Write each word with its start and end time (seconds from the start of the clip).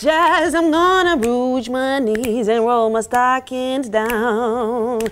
jazz, 0.00 0.54
I'm 0.54 0.70
gonna 0.70 1.16
rouge 1.16 1.68
my 1.68 1.98
knees 1.98 2.48
and 2.48 2.64
roll 2.64 2.90
my 2.90 3.00
stockings 3.00 3.88
down. 3.88 5.02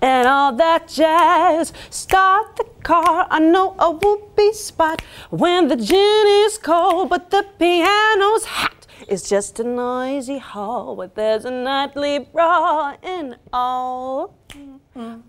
And 0.00 0.28
all 0.28 0.52
that 0.56 0.88
jazz, 0.88 1.72
start 1.90 2.56
the 2.56 2.64
car. 2.82 3.26
I 3.30 3.38
know 3.38 3.74
a 3.78 3.90
whoopee 3.90 4.52
spot 4.52 5.02
when 5.30 5.68
the 5.68 5.76
gin 5.76 6.26
is 6.46 6.58
cold, 6.58 7.08
but 7.10 7.30
the 7.30 7.46
piano's 7.58 8.44
hot. 8.44 8.86
It's 9.08 9.28
just 9.28 9.58
a 9.60 9.64
noisy 9.64 10.38
hall 10.38 10.94
where 10.96 11.08
there's 11.08 11.44
a 11.44 11.50
nightly 11.50 12.18
brawl 12.20 12.96
and 13.02 13.36
all 13.52 14.36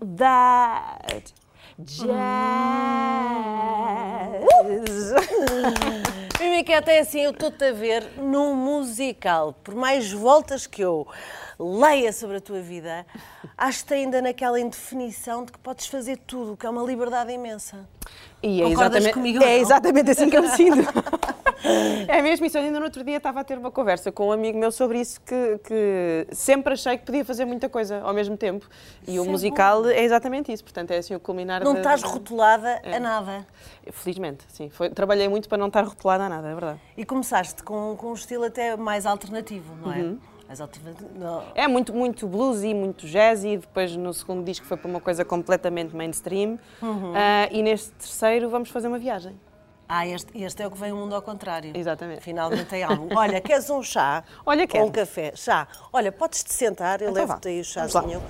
that 0.00 1.32
jazz. 1.78 2.14
Mimi, 6.40 6.62
que 6.64 6.72
até 6.72 7.00
assim 7.00 7.20
eu 7.20 7.30
estou-te 7.30 7.64
a 7.64 7.72
ver 7.72 8.04
num 8.18 8.54
musical. 8.54 9.52
Por 9.52 9.74
mais 9.74 10.12
voltas 10.12 10.66
que 10.66 10.82
eu 10.82 11.06
leia 11.58 12.12
sobre 12.12 12.36
a 12.36 12.40
tua 12.40 12.60
vida, 12.60 13.06
acho 13.56 13.84
que 13.84 13.94
ainda 13.94 14.20
naquela 14.20 14.60
indefinição 14.60 15.44
de 15.44 15.52
que 15.52 15.58
podes 15.58 15.86
fazer 15.86 16.18
tudo, 16.26 16.56
que 16.56 16.66
é 16.66 16.70
uma 16.70 16.82
liberdade 16.82 17.32
imensa. 17.32 17.88
E 18.42 18.60
é 18.60 18.64
Concordas 18.64 19.04
exatamente, 19.04 19.14
comigo 19.14 19.42
é 19.42 19.46
não? 19.46 19.62
exatamente 19.62 20.10
assim 20.10 20.28
que 20.28 20.36
eu 20.36 20.42
me 20.42 20.48
sinto. 20.50 20.76
é 22.08 22.20
mesmo 22.22 22.46
isso. 22.46 22.58
Eu 22.58 22.62
ainda 22.62 22.78
no 22.78 22.84
outro 22.84 23.02
dia 23.02 23.16
estava 23.16 23.40
a 23.40 23.44
ter 23.44 23.56
uma 23.58 23.70
conversa 23.70 24.12
com 24.12 24.28
um 24.28 24.32
amigo 24.32 24.58
meu 24.58 24.70
sobre 24.70 25.00
isso, 25.00 25.20
que, 25.22 25.58
que 25.64 26.26
sempre 26.32 26.74
achei 26.74 26.98
que 26.98 27.04
podia 27.04 27.24
fazer 27.24 27.44
muita 27.44 27.68
coisa 27.68 28.00
ao 28.02 28.12
mesmo 28.12 28.36
tempo. 28.36 28.66
E 29.06 29.12
o 29.18 29.22
Isso 29.22 29.28
é 29.28 29.30
musical 29.32 29.86
é 29.88 30.02
exatamente 30.02 30.52
isso. 30.52 30.62
Portanto, 30.62 30.90
é 30.90 30.98
assim 30.98 31.14
o 31.14 31.20
culminar 31.20 31.64
Não 31.64 31.72
da- 31.72 31.78
estás 31.80 32.02
rotulada 32.02 32.80
a 32.84 33.00
nada. 33.00 33.46
Felizmente, 33.92 34.44
sim. 34.48 34.68
Foi- 34.70 34.90
trabalhei 34.90 35.28
muito 35.28 35.48
para 35.48 35.58
não 35.58 35.68
estar 35.68 35.82
rotulada 35.84 36.24
a 36.24 36.28
nada, 36.28 36.48
é 36.48 36.54
verdade. 36.54 36.80
E 36.96 37.04
começaste 37.04 37.62
com, 37.62 37.96
com 37.96 38.08
um 38.10 38.14
estilo 38.14 38.44
até 38.44 38.76
mais 38.76 39.06
alternativo, 39.06 39.74
não 39.82 39.92
é? 39.92 39.98
Uhum. 39.98 40.18
Mais 40.46 40.60
alternativo. 40.60 41.08
não. 41.16 41.42
É 41.54 41.66
muito, 41.66 41.94
muito 41.94 42.26
bluesy, 42.28 42.74
muito 42.74 43.06
jazzy. 43.06 43.56
Depois, 43.56 43.96
no 43.96 44.12
segundo 44.12 44.44
disco, 44.44 44.66
foi 44.66 44.76
para 44.76 44.88
uma 44.90 45.00
coisa 45.00 45.24
completamente 45.24 45.96
mainstream. 45.96 46.58
Uhum. 46.82 47.12
Ah, 47.14 47.48
e 47.50 47.62
neste 47.62 47.90
terceiro, 47.92 48.50
vamos 48.50 48.68
fazer 48.68 48.88
uma 48.88 48.98
viagem. 48.98 49.34
Ah, 49.88 50.06
este, 50.06 50.42
este 50.42 50.62
é 50.62 50.66
o 50.66 50.70
que 50.70 50.78
vem 50.78 50.92
o 50.92 50.96
mundo 50.96 51.14
ao 51.14 51.22
contrário. 51.22 51.72
Exatamente. 51.74 52.22
Finalmente 52.22 52.66
tem 52.66 52.82
algo. 52.82 53.08
Olha, 53.16 53.40
queres 53.40 53.68
um 53.68 53.82
chá? 53.82 54.24
Olha, 54.44 54.62
Ou 54.62 54.68
quero. 54.68 54.84
um 54.86 54.90
café? 54.90 55.32
Chá. 55.36 55.68
Olha, 55.92 56.10
podes-te 56.10 56.52
sentar, 56.52 57.02
eu 57.02 57.10
Então 57.10 57.26
levo-te 57.26 57.48
aí 57.48 57.60
o 57.60 57.64
chazinho. 57.64 58.22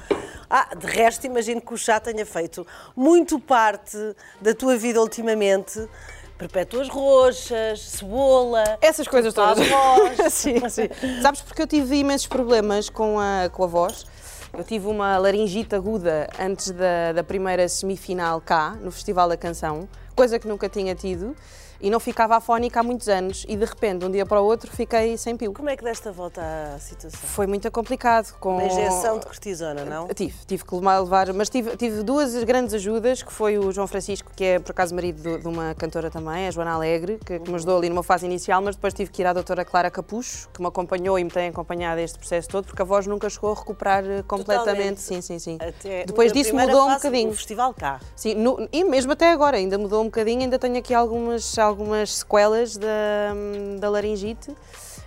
Ah, 0.50 0.74
de 0.76 0.86
resto, 0.86 1.26
imagino 1.26 1.60
que 1.60 1.72
o 1.72 1.78
chá 1.78 2.00
tenha 2.00 2.26
feito 2.26 2.66
muito 2.96 3.38
parte 3.38 3.96
da 4.40 4.54
tua 4.54 4.76
vida 4.76 5.00
ultimamente. 5.00 5.88
Perpétuas 6.36 6.88
roxas, 6.88 7.80
cebola. 7.80 8.64
Essas 8.80 9.06
coisas 9.06 9.32
todas. 9.32 9.66
voz. 9.68 10.18
sim, 10.34 10.68
sim. 10.68 10.88
Sabes 11.22 11.40
porque 11.40 11.62
eu 11.62 11.66
tive 11.66 11.96
imensos 11.96 12.26
problemas 12.26 12.90
com 12.90 13.18
a, 13.20 13.48
com 13.48 13.62
a 13.62 13.66
voz. 13.68 14.04
Eu 14.52 14.64
tive 14.64 14.86
uma 14.86 15.16
laringite 15.18 15.74
aguda 15.74 16.28
antes 16.38 16.70
da, 16.72 17.12
da 17.12 17.24
primeira 17.24 17.68
semifinal 17.68 18.40
cá, 18.40 18.76
no 18.80 18.90
Festival 18.90 19.28
da 19.28 19.36
Canção, 19.36 19.88
coisa 20.14 20.38
que 20.38 20.48
nunca 20.48 20.68
tinha 20.68 20.94
tido, 20.94 21.36
e 21.80 21.90
não 21.90 22.00
ficava 22.00 22.36
afónica 22.36 22.80
há 22.80 22.82
muitos 22.82 23.08
anos, 23.08 23.44
e 23.48 23.56
de 23.56 23.64
repente, 23.64 24.00
de 24.00 24.06
um 24.06 24.10
dia 24.10 24.24
para 24.26 24.40
o 24.40 24.44
outro, 24.44 24.70
fiquei 24.70 25.16
sem 25.16 25.36
pio. 25.36 25.52
Como 25.52 25.68
é 25.68 25.76
que 25.76 25.84
deste 25.84 26.08
a 26.08 26.12
volta 26.12 26.40
à 26.74 26.78
situação? 26.78 27.20
Foi 27.20 27.46
muito 27.46 27.70
complicado. 27.70 28.34
Com... 28.38 28.54
Uma 28.54 28.64
injeção 28.64 29.18
de 29.18 29.26
cortisona, 29.26 29.84
não? 29.84 30.08
Tive, 30.08 30.34
tive 30.46 30.64
que 30.64 30.74
levar, 30.74 31.32
mas 31.32 31.48
tive, 31.48 31.76
tive 31.76 32.02
duas 32.02 32.34
grandes 32.44 32.74
ajudas, 32.74 33.22
que 33.22 33.32
foi 33.32 33.58
o 33.58 33.70
João 33.72 33.86
Francisco, 33.86 34.30
que 34.34 34.44
é 34.44 34.58
por 34.58 34.70
acaso 34.72 34.94
marido 34.94 35.22
do- 35.22 35.38
de 35.38 35.48
uma 35.48 35.74
cantora 35.74 36.10
também, 36.10 36.46
a 36.46 36.50
Joana 36.50 36.72
Alegre, 36.72 37.18
que, 37.24 37.38
que 37.38 37.48
me 37.50 37.56
ajudou 37.56 37.78
ali 37.78 37.88
numa 37.88 38.02
fase 38.02 38.26
inicial, 38.26 38.60
mas 38.62 38.74
depois 38.76 38.94
tive 38.94 39.10
que 39.10 39.22
ir 39.22 39.26
à 39.26 39.32
doutora 39.32 39.64
Clara 39.64 39.90
Capucho, 39.90 40.48
que 40.52 40.60
me 40.60 40.66
acompanhou 40.68 41.18
e 41.18 41.24
me 41.24 41.30
tem 41.30 41.48
acompanhado 41.48 42.00
este 42.00 42.18
processo 42.18 42.48
todo, 42.48 42.64
porque 42.66 42.80
a 42.82 42.84
voz 42.84 43.06
nunca 43.06 43.28
chegou 43.28 43.52
a 43.52 43.54
recuperar 43.54 44.04
eh, 44.04 44.22
completamente. 44.22 44.64
Totalmente. 44.64 45.00
Sim, 45.00 45.20
sim, 45.20 45.38
sim. 45.38 45.58
Até 45.60 46.04
depois 46.04 46.32
disso 46.32 46.54
mudou 46.54 46.88
um 46.88 46.94
bocadinho. 46.94 47.30
O 47.30 47.34
festival 47.34 47.74
cá. 47.74 48.00
Sim, 48.16 48.34
no- 48.34 48.68
e 48.72 48.84
mesmo 48.84 49.12
até 49.12 49.30
agora, 49.30 49.56
ainda 49.56 49.76
mudou 49.78 50.02
um 50.02 50.06
bocadinho, 50.06 50.42
ainda 50.42 50.58
tenho 50.58 50.76
aqui 50.78 50.94
algumas, 50.94 51.58
algumas 51.58 51.73
sequelas 52.06 52.76
da, 52.76 53.34
da 53.78 53.88
laringite 53.88 54.54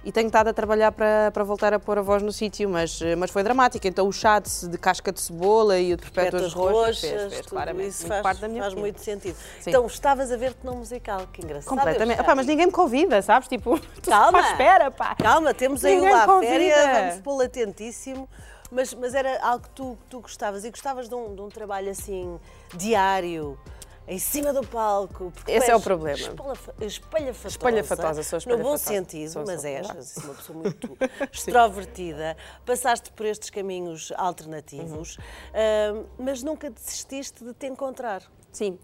e 0.07 0.11
tenho 0.11 0.27
estado 0.27 0.47
a 0.47 0.53
trabalhar 0.53 0.93
para, 0.93 1.31
para 1.33 1.43
voltar 1.43 1.73
a 1.73 1.79
pôr 1.79 1.97
a 1.97 2.01
voz 2.01 2.23
no 2.23 2.31
sítio, 2.31 2.69
mas, 2.69 2.97
mas 3.17 3.29
foi 3.29 3.43
dramático. 3.43 3.85
Então 3.85 4.07
o 4.07 4.13
chá 4.13 4.39
de, 4.39 4.69
de 4.69 4.77
casca 4.77 5.11
de 5.11 5.19
cebola 5.19 5.77
e 5.77 5.93
o 5.93 5.97
de 5.97 6.03
perpétuas 6.03 6.53
roxas, 6.53 6.73
roxas, 6.73 6.99
fez, 6.99 7.33
fez, 7.33 7.45
claramente, 7.45 7.89
isso 7.89 8.07
faz, 8.07 8.21
parte 8.21 8.39
da 8.39 8.47
minha 8.47 8.61
faz 8.61 8.73
vida. 8.73 8.81
muito 8.81 9.01
sentido. 9.01 9.35
Sim. 9.59 9.69
Então, 9.69 9.85
estavas 9.85 10.31
a 10.31 10.37
ver-te 10.37 10.65
num 10.65 10.77
musical, 10.77 11.27
que 11.33 11.43
engraçado. 11.43 11.67
Completamente. 11.67 12.21
mas 12.25 12.47
ninguém 12.47 12.67
me 12.67 12.71
convida, 12.71 13.21
sabes? 13.21 13.49
Tipo, 13.49 13.77
Calma. 14.07 14.39
espera, 14.39 14.89
pá. 14.89 15.13
Calma, 15.15 15.53
temos 15.53 15.83
aí 15.83 15.99
lá 15.99 16.23
a 16.23 16.39
féria, 16.39 17.01
vamos 17.01 17.21
pô-lo 17.21 17.41
atentíssimo. 17.41 18.29
Mas, 18.71 18.93
mas 18.93 19.13
era 19.13 19.41
algo 19.41 19.63
que 19.63 19.69
tu, 19.69 19.97
que 20.03 20.09
tu 20.09 20.21
gostavas 20.21 20.63
e 20.63 20.69
gostavas 20.69 21.07
de 21.09 21.15
um, 21.15 21.35
de 21.35 21.41
um 21.41 21.49
trabalho 21.49 21.89
assim, 21.89 22.37
diário, 22.75 23.57
em 24.07 24.17
cima 24.19 24.53
do 24.53 24.65
palco. 24.65 25.31
porque 25.35 25.51
Esse 25.51 25.69
é 25.69 25.75
o 25.75 25.81
problema. 25.81 26.17
espalhafa- 26.17 26.73
Espalhafatosa. 26.79 27.47
Espalhafatosa, 27.47 28.23
sou 28.23 28.39
No 28.39 28.63
bom 28.63 28.75
espalhafatosa. 28.75 28.83
sentido, 28.83 29.29
Sou, 29.31 29.45
mas 29.45 29.61
sou, 29.61 29.69
és, 29.69 30.17
uma 30.23 30.33
pessoa 30.35 30.59
muito 30.59 30.97
extrovertida. 31.33 32.37
Passaste 32.65 33.11
por 33.11 33.25
estes 33.25 33.49
caminhos 33.49 34.11
alternativos, 34.15 35.17
Uhum. 35.17 35.23
ah, 35.53 36.05
mas 36.17 36.41
nunca 36.43 36.69
desististe 36.69 37.43
de 37.43 37.53
te 37.53 37.67
encontrar. 37.67 38.21
Sim. 38.51 38.79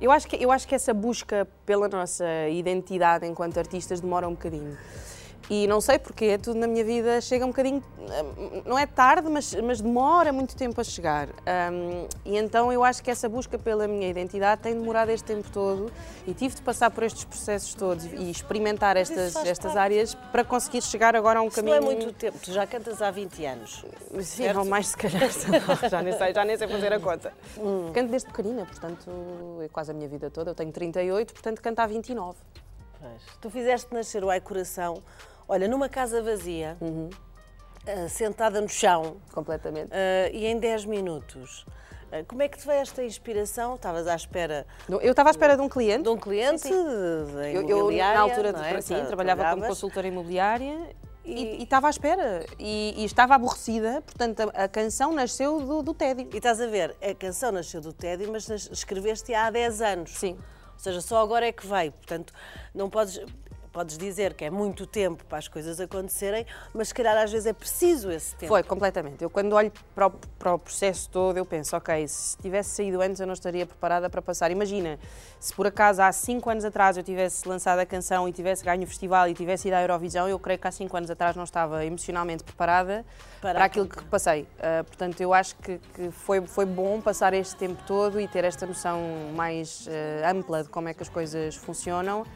Eu 0.00 0.10
acho, 0.10 0.26
que, 0.26 0.34
eu 0.42 0.50
acho 0.50 0.66
que 0.66 0.74
essa 0.74 0.92
busca 0.92 1.46
pela 1.64 1.88
nossa 1.88 2.24
identidade 2.48 3.24
enquanto 3.26 3.58
artistas 3.58 4.00
demora 4.00 4.26
um 4.26 4.32
bocadinho. 4.32 4.76
E 5.54 5.66
não 5.66 5.82
sei 5.82 5.98
porquê, 5.98 6.38
tudo 6.38 6.58
na 6.58 6.66
minha 6.66 6.82
vida 6.82 7.20
chega 7.20 7.44
um 7.44 7.48
bocadinho, 7.48 7.84
hum, 7.98 8.62
não 8.64 8.78
é 8.78 8.86
tarde, 8.86 9.28
mas, 9.28 9.52
mas 9.56 9.82
demora 9.82 10.32
muito 10.32 10.56
tempo 10.56 10.80
a 10.80 10.84
chegar. 10.84 11.28
Hum, 11.28 12.08
e 12.24 12.38
então 12.38 12.72
eu 12.72 12.82
acho 12.82 13.02
que 13.02 13.10
essa 13.10 13.28
busca 13.28 13.58
pela 13.58 13.86
minha 13.86 14.08
identidade 14.08 14.62
tem 14.62 14.72
demorado 14.72 15.10
este 15.10 15.26
tempo 15.26 15.50
todo 15.50 15.92
e 16.26 16.32
tive 16.32 16.54
de 16.54 16.62
passar 16.62 16.90
por 16.90 17.04
estes 17.04 17.24
processos 17.24 17.74
todos 17.74 18.06
e 18.06 18.30
experimentar 18.30 18.96
estas, 18.96 19.36
estas 19.44 19.76
áreas 19.76 20.14
para 20.14 20.42
conseguir 20.42 20.80
chegar 20.80 21.14
agora 21.14 21.40
a 21.40 21.42
um 21.42 21.48
Isso 21.48 21.60
não 21.60 21.74
caminho. 21.74 21.92
é 21.92 21.94
muito 21.96 22.14
tempo, 22.14 22.38
tu 22.38 22.50
já 22.50 22.66
cantas 22.66 23.02
há 23.02 23.10
20 23.10 23.44
anos. 23.44 23.84
Sim, 24.10 24.22
certo? 24.22 24.58
ou 24.58 24.64
mais 24.64 24.86
se 24.86 24.96
calhar, 24.96 25.28
já 25.90 26.00
nem 26.00 26.16
sei, 26.16 26.32
já 26.32 26.44
nem 26.46 26.56
sei 26.56 26.66
fazer 26.66 26.94
a 26.94 26.98
conta. 26.98 27.30
Hum. 27.58 27.90
Canto 27.92 28.08
desde 28.10 28.28
pequenina, 28.28 28.64
portanto, 28.64 29.10
é 29.60 29.68
quase 29.68 29.90
a 29.90 29.94
minha 29.94 30.08
vida 30.08 30.30
toda. 30.30 30.52
Eu 30.52 30.54
tenho 30.54 30.72
38, 30.72 31.30
portanto, 31.30 31.60
canto 31.60 31.78
há 31.78 31.86
29. 31.86 32.38
Pois. 32.98 33.22
Tu 33.38 33.50
fizeste 33.50 33.92
nascer 33.92 34.24
o 34.24 34.30
Ai 34.30 34.40
Coração, 34.40 35.02
olha, 35.48 35.68
numa 35.68 35.88
casa 35.88 36.22
vazia, 36.22 36.76
Uhum. 36.80 37.10
ah, 37.86 38.08
sentada 38.08 38.60
no 38.60 38.68
chão, 38.68 39.16
Completamente. 39.32 39.90
ah, 39.92 40.30
e 40.32 40.46
em 40.46 40.58
10 40.58 40.84
minutos. 40.86 41.64
Ah, 42.10 42.22
como 42.28 42.42
é 42.42 42.48
que 42.48 42.58
te 42.58 42.66
veio 42.66 42.80
esta 42.80 43.02
inspiração? 43.02 43.74
Estavas 43.76 44.06
à 44.06 44.14
espera 44.14 44.66
Eu 44.88 45.10
estava 45.12 45.30
à 45.30 45.32
espera 45.32 45.56
de 45.56 45.62
um 45.62 45.68
cliente. 45.68 46.02
de 46.02 46.08
um 46.10 46.16
cliente 46.18 46.60
Sim, 46.62 46.68
sim. 46.68 46.84
de- 46.84 47.54
Eu, 47.54 47.68
eu, 47.68 47.90
na 47.90 48.20
altura, 48.20 48.52
não 48.52 48.62
é? 48.64 48.80
sim, 48.82 48.94
Tra- 48.96 49.06
trabalhava 49.06 49.50
como 49.50 49.66
consultora 49.66 50.06
imobiliária 50.08 50.90
e, 51.24 51.62
estava 51.62 51.86
à 51.86 51.90
espera. 51.90 52.44
E, 52.58 52.94
e 52.98 53.04
estava 53.04 53.34
aborrecida, 53.34 54.02
portanto, 54.02 54.40
a, 54.54 54.64
a 54.64 54.68
canção 54.68 55.12
nasceu 55.12 55.60
do, 55.60 55.82
do 55.82 55.94
tédio. 55.94 56.28
E 56.32 56.36
estás 56.36 56.60
a 56.60 56.66
ver, 56.66 56.94
a 57.00 57.14
canção 57.14 57.50
nasceu 57.52 57.80
do 57.80 57.92
tédio, 57.94 58.30
mas 58.30 58.46
escreveste 58.50 59.32
há 59.32 59.48
10 59.50 59.80
anos. 59.80 60.10
Sim. 60.10 60.32
Ou 60.74 60.78
seja, 60.78 61.00
só 61.00 61.22
agora 61.22 61.46
é 61.46 61.52
que 61.52 61.66
veio. 61.66 61.92
Portanto, 61.92 62.32
não 62.74 62.90
podes. 62.90 63.20
Podes 63.72 63.96
dizer 63.96 64.34
que 64.34 64.44
é 64.44 64.50
muito 64.50 64.86
tempo 64.86 65.24
para 65.24 65.38
as 65.38 65.48
coisas 65.48 65.80
acontecerem, 65.80 66.44
mas 66.74 66.88
se 66.88 66.94
calhar 66.94 67.16
às 67.16 67.32
vezes 67.32 67.46
é 67.46 67.54
preciso 67.54 68.10
esse 68.10 68.34
tempo. 68.36 68.48
Foi, 68.48 68.62
completamente. 68.62 69.22
Eu 69.22 69.30
quando 69.30 69.54
olho 69.54 69.72
para 69.94 70.08
o, 70.08 70.10
para 70.10 70.54
o 70.54 70.58
processo 70.58 71.08
todo, 71.08 71.38
eu 71.38 71.46
penso, 71.46 71.74
ok, 71.74 72.06
se 72.06 72.36
tivesse 72.36 72.76
saído 72.76 73.00
antes 73.00 73.18
eu 73.18 73.26
não 73.26 73.32
estaria 73.32 73.64
preparada 73.64 74.10
para 74.10 74.20
passar. 74.20 74.50
Imagina, 74.50 74.98
se 75.40 75.54
por 75.54 75.66
acaso 75.66 76.02
há 76.02 76.12
cinco 76.12 76.50
anos 76.50 76.66
atrás 76.66 76.98
eu 76.98 77.02
tivesse 77.02 77.48
lançado 77.48 77.78
a 77.78 77.86
canção 77.86 78.28
e 78.28 78.32
tivesse 78.32 78.62
ganho 78.62 78.82
o 78.82 78.86
festival 78.86 79.26
e 79.28 79.32
tivesse 79.32 79.68
ido 79.68 79.74
à 79.74 79.80
Eurovisão, 79.80 80.28
eu 80.28 80.38
creio 80.38 80.58
que 80.58 80.68
há 80.68 80.72
cinco 80.72 80.94
anos 80.94 81.10
atrás 81.10 81.34
não 81.34 81.44
estava 81.44 81.82
emocionalmente 81.82 82.44
preparada 82.44 83.06
Para 83.40 83.54
para, 83.54 83.64
aquilo 83.64 83.88
que 83.88 84.04
passei. 84.04 84.46
Ah, 84.60 84.84
portanto, 84.84 85.18
eu 85.22 85.32
acho 85.32 85.56
que, 85.56 85.78
que 85.94 86.10
foi, 86.10 86.42
foi 86.42 86.66
bom 86.66 87.00
passar 87.00 87.32
este 87.32 87.56
tempo 87.56 87.82
todo 87.86 88.20
e 88.20 88.28
ter 88.28 88.44
esta 88.44 88.66
noção 88.66 89.00
mais 89.34 89.88
ah, 89.88 90.30
ampla 90.30 90.62
de 90.62 90.68
como 90.68 90.88
é 90.88 90.94
que 90.94 91.02
as 91.02 91.08
coisas 91.08 91.54
funcionam 91.54 92.26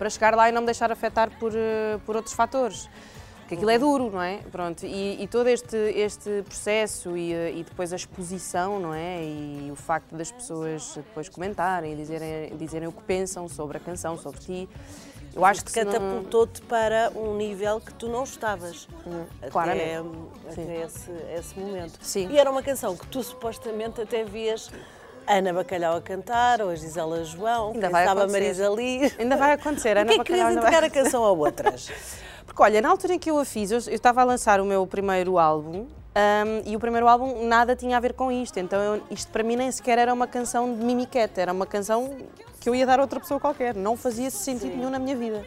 para 0.00 0.08
chegar 0.08 0.34
lá 0.34 0.48
e 0.48 0.52
não 0.52 0.62
me 0.62 0.66
deixar 0.66 0.90
afetar 0.90 1.30
por, 1.38 1.52
ah, 1.54 2.00
por 2.06 2.16
outros 2.16 2.34
fatores. 2.34 2.88
Porque 3.40 3.56
aquilo 3.56 3.70
é 3.70 3.78
duro, 3.78 4.10
não 4.10 4.22
é? 4.22 4.38
Pronto, 4.50 4.86
e, 4.86 5.22
e 5.22 5.28
todo 5.28 5.46
este, 5.48 5.76
este 5.76 6.42
processo 6.42 7.16
e, 7.16 7.34
eh, 7.34 7.52
e 7.56 7.64
depois 7.64 7.92
a 7.92 7.96
exposição, 7.96 8.80
não 8.80 8.94
é? 8.94 9.22
E 9.22 9.68
o 9.70 9.76
facto 9.76 10.16
das 10.16 10.30
pessoas 10.30 10.94
depois 10.94 11.28
comentarem 11.28 11.92
e 11.92 11.96
dizerem, 11.96 12.56
dizerem 12.56 12.88
o 12.88 12.92
que 12.92 13.02
pensam 13.02 13.46
sobre 13.48 13.76
a 13.76 13.80
canção, 13.80 14.16
sobre 14.16 14.40
ti, 14.40 14.68
eu 15.34 15.44
acho 15.44 15.64
que 15.64 15.70
se 15.70 15.84
não... 15.84 15.92
catapultou-te 15.92 16.62
para 16.62 17.12
um 17.14 17.36
nível 17.36 17.80
que 17.80 17.92
tu 17.92 18.08
não 18.08 18.22
estavas 18.22 18.88
até, 19.38 19.50
claramente. 19.50 20.08
até 20.48 20.82
esse, 20.84 21.10
esse 21.36 21.58
momento. 21.58 21.98
Sim. 22.00 22.28
E 22.30 22.38
era 22.38 22.50
uma 22.50 22.62
canção 22.62 22.96
que 22.96 23.06
tu 23.08 23.22
supostamente 23.22 24.00
até 24.00 24.24
vias 24.24 24.70
Ana 25.38 25.52
Bacalhau 25.52 25.96
a 25.96 26.00
cantar, 26.00 26.60
ou 26.60 26.70
a 26.70 26.74
Gisela 26.74 27.24
João, 27.24 27.72
Ainda 27.72 27.88
vai 27.90 28.04
sabe 28.06 28.20
a 28.20 28.24
acontecer. 28.24 28.40
Marisa 28.42 28.70
Lee. 28.70 29.12
Ainda 29.18 29.36
vai 29.36 29.52
acontecer, 29.52 29.96
Ana 29.98 30.12
Porquê 30.14 30.20
é 30.20 30.24
que 30.24 30.32
Bacalhau 30.42 30.48
querias 30.48 30.48
ainda 30.48 30.60
vai- 30.60 30.70
entregar 30.70 30.86
a 30.86 31.04
canção 31.04 31.24
a 31.24 31.30
outras? 31.32 31.90
Porque 32.46 32.62
olha, 32.62 32.80
na 32.82 32.88
altura 32.90 33.14
em 33.14 33.18
que 33.18 33.30
eu 33.30 33.38
a 33.38 33.44
fiz, 33.44 33.70
eu 33.70 33.78
eu 33.86 33.94
estava 33.94 34.20
a 34.22 34.24
lançar 34.24 34.60
o 34.60 34.64
meu 34.64 34.84
primeiro 34.86 35.38
álbum 35.38 35.86
ahm, 36.14 36.62
e 36.66 36.74
o 36.74 36.80
primeiro 36.80 37.06
álbum 37.06 37.46
nada 37.46 37.76
tinha 37.76 37.96
a 37.96 38.00
ver 38.00 38.12
com 38.12 38.30
isto, 38.32 38.58
então 38.58 38.80
eu- 38.96 39.02
isto 39.10 39.30
para 39.30 39.42
mim 39.44 39.54
nem 39.56 39.70
sequer 39.70 39.98
era 39.98 40.12
uma 40.12 40.26
canção 40.26 40.74
de 40.76 40.84
mimiquete, 40.84 41.40
era 41.40 41.52
uma 41.52 41.64
canção 41.66 42.16
que 42.58 42.68
eu 42.68 42.74
ia 42.74 42.84
dar 42.84 42.98
a 42.98 43.02
outra 43.02 43.20
pessoa 43.20 43.38
qualquer, 43.38 43.74
não 43.74 43.96
fazia 43.96 44.30
sentido 44.30 44.76
nenhum 44.76 44.90
na 44.90 44.98
minha 44.98 45.16
vida. 45.16 45.44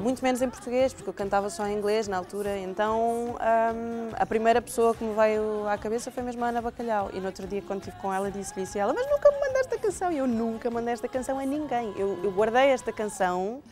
Muito 0.00 0.22
menos 0.22 0.40
em 0.40 0.48
português, 0.48 0.92
porque 0.92 1.08
eu 1.08 1.14
cantava 1.14 1.50
só 1.50 1.66
em 1.66 1.76
inglês 1.76 2.08
na 2.08 2.16
altura, 2.16 2.58
então 2.58 3.36
ahm, 3.40 4.10
a 4.18 4.26
primeira 4.26 4.62
pessoa 4.62 4.94
que 4.94 5.04
me 5.04 5.14
veio 5.14 5.68
à 5.68 5.76
cabeça 5.76 6.10
foi 6.10 6.22
mesmo 6.22 6.44
a 6.44 6.48
Ana 6.48 6.62
Bacalhau. 6.62 7.10
E 7.12 7.20
no 7.20 7.26
outro 7.26 7.46
dia, 7.46 7.62
quando 7.62 7.80
estive 7.80 7.96
com 8.00 8.12
ela, 8.12 8.30
disse-lhe 8.30 8.62
isso 8.62 8.78
e 8.78 8.80
ela, 8.80 8.92
mas 8.92 9.08
nunca 9.10 9.30
me 9.30 9.40
mandaste 9.40 9.74
a 9.74 9.78
canção. 9.78 10.12
E 10.12 10.18
eu 10.18 10.26
nunca 10.26 10.70
mandei 10.70 10.94
esta 10.94 11.08
canção 11.08 11.38
a 11.38 11.44
ninguém. 11.44 11.92
Eu, 11.96 12.18
eu 12.22 12.30
guardei 12.32 12.68
esta 12.70 12.92
canção 12.92 13.62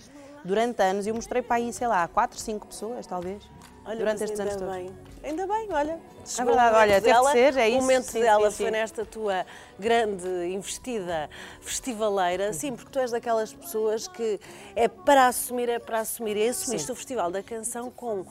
durante 0.45 0.83
anos 0.83 1.07
e 1.07 1.11
eu 1.11 1.15
mostrei 1.15 1.43
para 1.43 1.57
aí, 1.57 1.73
sei 1.73 1.89
lá, 1.89 2.07
quatro, 2.09 2.39
cinco 2.39 2.67
pessoas, 2.67 3.07
talvez. 3.07 3.43
Olha, 3.87 3.97
durante 3.97 4.25
estes 4.25 4.41
ainda 4.41 4.53
anos 4.53 4.63
todos. 4.63 4.75
bem. 4.77 4.91
Ainda 5.23 5.47
bem, 5.47 5.69
olha. 5.73 6.01
É 6.39 6.45
verdade, 6.45 6.77
olha, 6.77 6.95
teve 6.95 7.07
de 7.07 7.13
dela, 7.13 7.33
ser, 7.33 7.57
é 7.57 7.65
O 7.67 7.69
isso, 7.69 7.81
momento 7.81 8.05
sim, 8.05 8.21
dela 8.21 8.51
sim, 8.51 8.57
foi 8.57 8.67
sim. 8.67 8.73
nesta 8.73 9.05
tua 9.05 9.47
grande 9.79 10.29
investida 10.47 11.31
festivaleira, 11.61 12.53
sim, 12.53 12.75
porque 12.75 12.91
tu 12.91 12.99
és 12.99 13.11
daquelas 13.11 13.53
pessoas 13.53 14.09
que 14.09 14.41
é 14.75 14.89
para 14.89 15.27
assumir, 15.29 15.69
é 15.69 15.79
para 15.79 16.01
assumir. 16.01 16.37
E 16.37 16.49
assumiste 16.49 16.87
Sim. 16.87 16.93
o 16.93 16.97
Festival 16.97 17.31
da 17.31 17.43
Canção 17.43 17.91
com. 17.91 18.25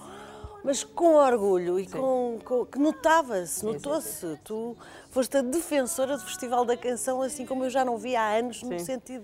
Mas 0.63 0.83
com 0.83 1.13
orgulho 1.13 1.79
e 1.79 1.85
com, 1.85 2.39
com- 2.43 2.65
que 2.65 2.79
notava-se, 2.79 3.63
notou-se. 3.63 4.35
Tu 4.43 4.75
foste 5.15 5.37
a 5.37 5.41
defensora 5.41 6.17
do 6.17 6.23
Festival 6.25 6.65
da 6.65 6.75
Canção, 6.75 7.21
assim 7.21 7.45
como 7.45 7.63
eu 7.63 7.69
já 7.69 7.85
não 7.85 7.97
vi 7.97 8.17
há 8.17 8.31
anos, 8.31 8.61
no 8.61 8.77
Sim. 8.77 8.83
sentido 8.83 9.23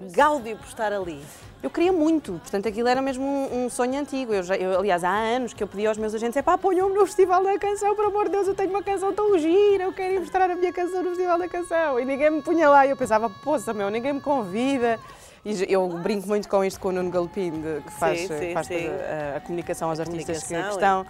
de 0.00 0.12
gáudio 0.14 0.56
por 0.56 0.68
estar 0.68 0.92
ali. 0.92 1.20
Eu 1.60 1.68
queria 1.70 1.92
muito, 1.92 2.34
portanto 2.34 2.68
aquilo 2.68 2.86
era 2.86 3.02
mesmo 3.02 3.24
um, 3.24 3.64
um 3.64 3.68
sonho 3.68 3.98
antigo. 3.98 4.32
Eu, 4.32 4.44
já, 4.44 4.56
eu, 4.56 4.78
aliás, 4.78 5.02
há 5.02 5.10
anos 5.10 5.52
que 5.52 5.60
eu 5.60 5.66
pedi 5.66 5.88
aos 5.88 5.98
meus 5.98 6.14
agentes: 6.14 6.36
é 6.36 6.42
pá, 6.42 6.56
ponham-me 6.56 6.94
no 6.94 7.04
Festival 7.04 7.42
da 7.42 7.58
Canção, 7.58 7.96
por 7.96 8.04
amor 8.04 8.26
de 8.26 8.30
Deus, 8.30 8.46
eu 8.46 8.54
tenho 8.54 8.70
uma 8.70 8.80
canção 8.80 9.12
tão 9.12 9.36
gira, 9.36 9.82
eu 9.82 9.92
quero 9.92 10.14
ir 10.14 10.20
mostrar 10.20 10.48
a 10.48 10.54
minha 10.54 10.72
canção 10.72 11.02
no 11.02 11.08
Festival 11.08 11.36
da 11.36 11.48
Canção. 11.48 11.98
E 11.98 12.04
ninguém 12.04 12.30
me 12.30 12.40
punha 12.40 12.70
lá. 12.70 12.86
E 12.86 12.90
eu 12.90 12.96
pensava: 12.96 13.28
poça, 13.28 13.74
meu, 13.74 13.90
ninguém 13.90 14.12
me 14.12 14.20
convida. 14.20 15.00
E 15.44 15.72
eu 15.72 15.88
brinco 15.88 16.26
muito 16.26 16.48
com 16.48 16.64
isto 16.64 16.78
com 16.80 16.88
o 16.88 16.92
Nuno 16.92 17.10
Galpim, 17.10 17.50
de- 17.50 17.80
que 17.82 17.92
faz, 17.92 18.20
sim, 18.20 18.52
faz 18.52 18.66
sim. 18.66 18.88
a, 18.88 19.36
a 19.36 19.40
comunicação 19.40 19.88
aos 19.88 20.00
artistas 20.00 20.42
que, 20.42 20.48
que 20.48 20.54
comunicação 20.54 21.02
estão. 21.02 21.06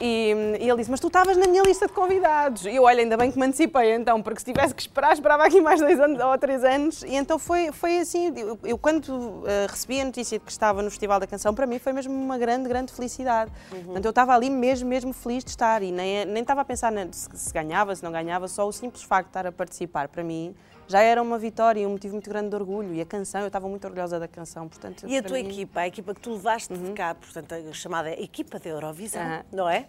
e. 0.00 0.58
E, 0.60 0.68
ele 0.68 0.76
disse: 0.76 0.90
Mas 0.90 1.00
tu 1.00 1.06
estavas 1.06 1.36
na 1.36 1.46
minha 1.46 1.62
lista 1.62 1.86
de 1.86 1.92
convidados. 1.92 2.66
E 2.66 2.74
eu, 2.74 2.82
olha, 2.84 3.00
ainda 3.02 3.16
bem 3.16 3.30
que 3.30 3.38
me 3.38 3.46
antecipei 3.46 3.94
então, 3.94 4.20
porque 4.22 4.40
se 4.40 4.44
tivesse 4.46 4.74
que 4.74 4.82
esperar, 4.82 5.12
esperava 5.12 5.44
aqui 5.44 5.60
mais 5.60 5.80
dois 5.80 5.98
anos 6.00 6.20
ou 6.20 6.36
três 6.38 6.64
anos. 6.64 7.02
E 7.02 7.14
então 7.14 7.38
foi, 7.38 7.70
foi 7.72 7.98
assim. 8.00 8.32
Eu, 8.36 8.58
eu 8.64 8.76
quando 8.78 9.44
eh, 9.46 9.66
recebi 9.70 10.00
a 10.00 10.04
notícia 10.04 10.38
de 10.38 10.44
que 10.44 10.50
estava 10.50 10.82
no 10.82 10.90
Festival 10.90 11.20
da 11.20 11.26
Canção, 11.26 11.54
para 11.54 11.66
mim 11.66 11.78
foi 11.78 11.92
mesmo 11.92 12.12
uma 12.12 12.36
grande, 12.38 12.68
grande 12.68 12.92
felicidade. 12.92 13.50
Portanto, 13.70 14.04
eu 14.04 14.10
estava 14.10 14.34
ali 14.34 14.50
mesmo, 14.50 14.88
mesmo 14.88 15.12
feliz 15.12 15.44
de 15.44 15.50
estar. 15.50 15.82
E 15.82 15.92
nem, 15.92 16.24
nem 16.26 16.42
estava 16.42 16.60
a 16.62 16.64
pensar 16.64 16.90
na- 16.90 17.06
se, 17.12 17.28
se 17.34 17.52
ganhava, 17.52 17.94
se 17.94 18.02
não 18.02 18.10
ganhava, 18.12 18.48
só 18.48 18.66
o 18.66 18.72
simples 18.72 19.02
facto 19.02 19.26
de 19.26 19.30
estar 19.30 19.46
a 19.46 19.52
participar, 19.52 20.08
para 20.08 20.22
mim. 20.24 20.54
Já 20.90 21.02
era 21.02 21.22
uma 21.22 21.38
vitória 21.38 21.80
e 21.80 21.86
um 21.86 21.90
motivo 21.90 22.14
muito 22.14 22.28
grande 22.28 22.48
de 22.48 22.56
orgulho. 22.56 22.92
E 22.92 23.00
a 23.00 23.06
canção, 23.06 23.42
eu 23.42 23.46
estava 23.46 23.68
muito 23.68 23.84
orgulhosa 23.84 24.18
da 24.18 24.26
canção. 24.26 24.68
Portanto, 24.68 25.04
E 25.06 25.16
a 25.16 25.22
tua 25.22 25.36
mim- 25.38 25.48
equipa, 25.48 25.80
a 25.82 25.86
equipa 25.86 26.12
que 26.12 26.20
tu 26.20 26.32
levaste 26.32 26.74
de 26.76 26.92
cá, 26.94 27.14
portanto, 27.14 27.54
a 27.54 27.72
chamada 27.72 28.10
equipa 28.20 28.58
da 28.58 28.68
Eurovisão, 28.70 29.22
Aham. 29.22 29.44
não 29.52 29.68
é? 29.70 29.86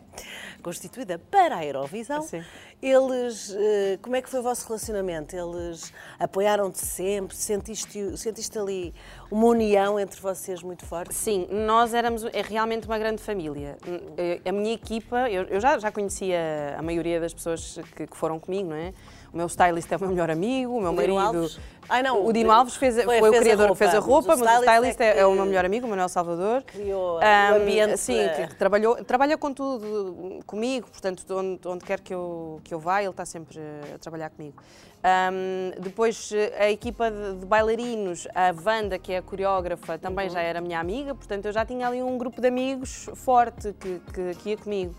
Constituída 0.62 1.18
para 1.18 1.56
a 1.56 1.66
Eurovisão. 1.66 2.22
Sim. 2.22 2.44
Eles, 2.80 3.56
eh, 3.58 3.98
como 4.00 4.16
é 4.16 4.22
que 4.22 4.30
foi 4.30 4.42
o 4.42 4.44
vosso 4.44 4.68
relacionamento? 4.68 5.36
Eles 5.36 5.92
apoiaram-te 6.20 6.78
sempre? 6.86 7.36
Sentiste, 7.36 8.16
sentiste 8.16 8.60
ali 8.60 8.94
uma 9.32 9.48
união 9.48 10.00
entre 10.00 10.22
vocês 10.22 10.62
muito 10.62 10.86
forte? 10.86 11.16
Sim, 11.16 11.48
nós 11.50 11.96
éramos 11.96 12.24
é 12.26 12.44
realmente 12.44 12.86
uma 12.86 13.00
grande 13.00 13.24
família. 13.24 13.76
Eh, 14.18 14.40
A 14.48 14.52
minha 14.52 14.74
equipa, 14.74 15.30
eu, 15.32 15.44
eu 15.46 15.60
já, 15.60 15.80
já 15.80 15.92
conhecia 15.92 16.76
a 16.78 16.82
maioria 16.84 17.20
das 17.20 17.34
pessoas 17.34 17.80
que, 17.96 18.06
que 18.06 18.16
foram 18.18 18.40
comigo, 18.40 18.70
não 18.70 18.76
é? 18.76 18.94
O 19.34 19.38
meu 19.38 19.48
stylist 19.48 19.90
é 19.92 19.96
o 19.96 20.00
meu 20.00 20.10
melhor 20.10 20.30
amigo, 20.30 20.76
o 20.78 20.82
meu 20.82 20.92
O 20.92 20.94
marido. 20.96 21.18
Alves? 21.18 21.58
Ai, 21.88 22.04
não, 22.04 22.26
o 22.26 22.34
Dino 22.34 22.52
Alves 22.52 22.76
fez, 22.76 22.96
foi- 23.04 23.20
foi, 23.20 23.30
o 23.30 23.40
criador 23.40 23.68
roupa, 23.68 23.74
que 23.74 23.78
fez 23.80 23.92
a 23.92 23.96
mas 23.96 24.06
o 24.06 24.10
roupa, 24.10 24.28
mas 24.36 24.42
o 24.42 24.44
stylist 24.44 24.70
stylist 24.74 25.00
é 25.02 25.06
é, 25.06 25.20
é 25.20 25.26
o 25.26 25.30
que 25.32 25.36
meu 25.38 25.46
melhor 25.46 25.66
amigo, 25.66 25.88
o 25.88 25.90
Manuel 25.90 26.10
Salvador. 26.10 26.64
criou 26.64 27.16
o 27.16 27.20
Ahm, 27.22 27.62
ambiente 27.62 27.98
Sim, 27.98 28.28
para- 28.28 28.48
que 28.48 28.56
trabalhou, 28.56 28.96
trabalha 29.06 29.38
com 29.38 29.54
tudo 29.54 30.40
comigo, 30.46 30.88
portanto, 30.90 31.26
de 31.26 31.34
onde, 31.34 31.60
onde 31.66 31.86
quer 31.86 32.00
que 32.02 32.14
eu, 32.14 32.60
que 32.64 32.74
eu 32.74 32.80
vá, 32.80 33.02
ele 33.02 33.12
está 33.12 33.26
sempre 33.26 33.58
a 33.94 33.98
trabalhar 33.98 34.30
comigo. 34.32 34.56
Ahm, 35.04 35.72
depois, 35.80 36.32
a 36.60 36.70
equipa 36.70 37.10
de, 37.10 37.36
de 37.40 37.46
bailarinos, 37.46 38.28
a 38.36 38.54
Wanda, 38.66 39.00
que 39.00 39.14
é 39.14 39.18
a 39.18 39.22
coreógrafa, 39.22 39.98
também 39.98 40.28
Uhum. 40.28 40.34
já 40.34 40.42
era 40.42 40.60
minha 40.62 40.80
amiga, 40.80 41.16
portanto, 41.16 41.46
eu 41.46 41.52
já 41.54 41.66
tinha 41.66 41.88
ali 41.88 42.04
um 42.04 42.18
grupo 42.18 42.40
de 42.42 42.48
amigos 42.48 43.10
forte 43.16 43.74
que, 43.80 44.00
que, 44.14 44.36
que 44.36 44.50
ia 44.52 44.58
comigo. 44.58 44.94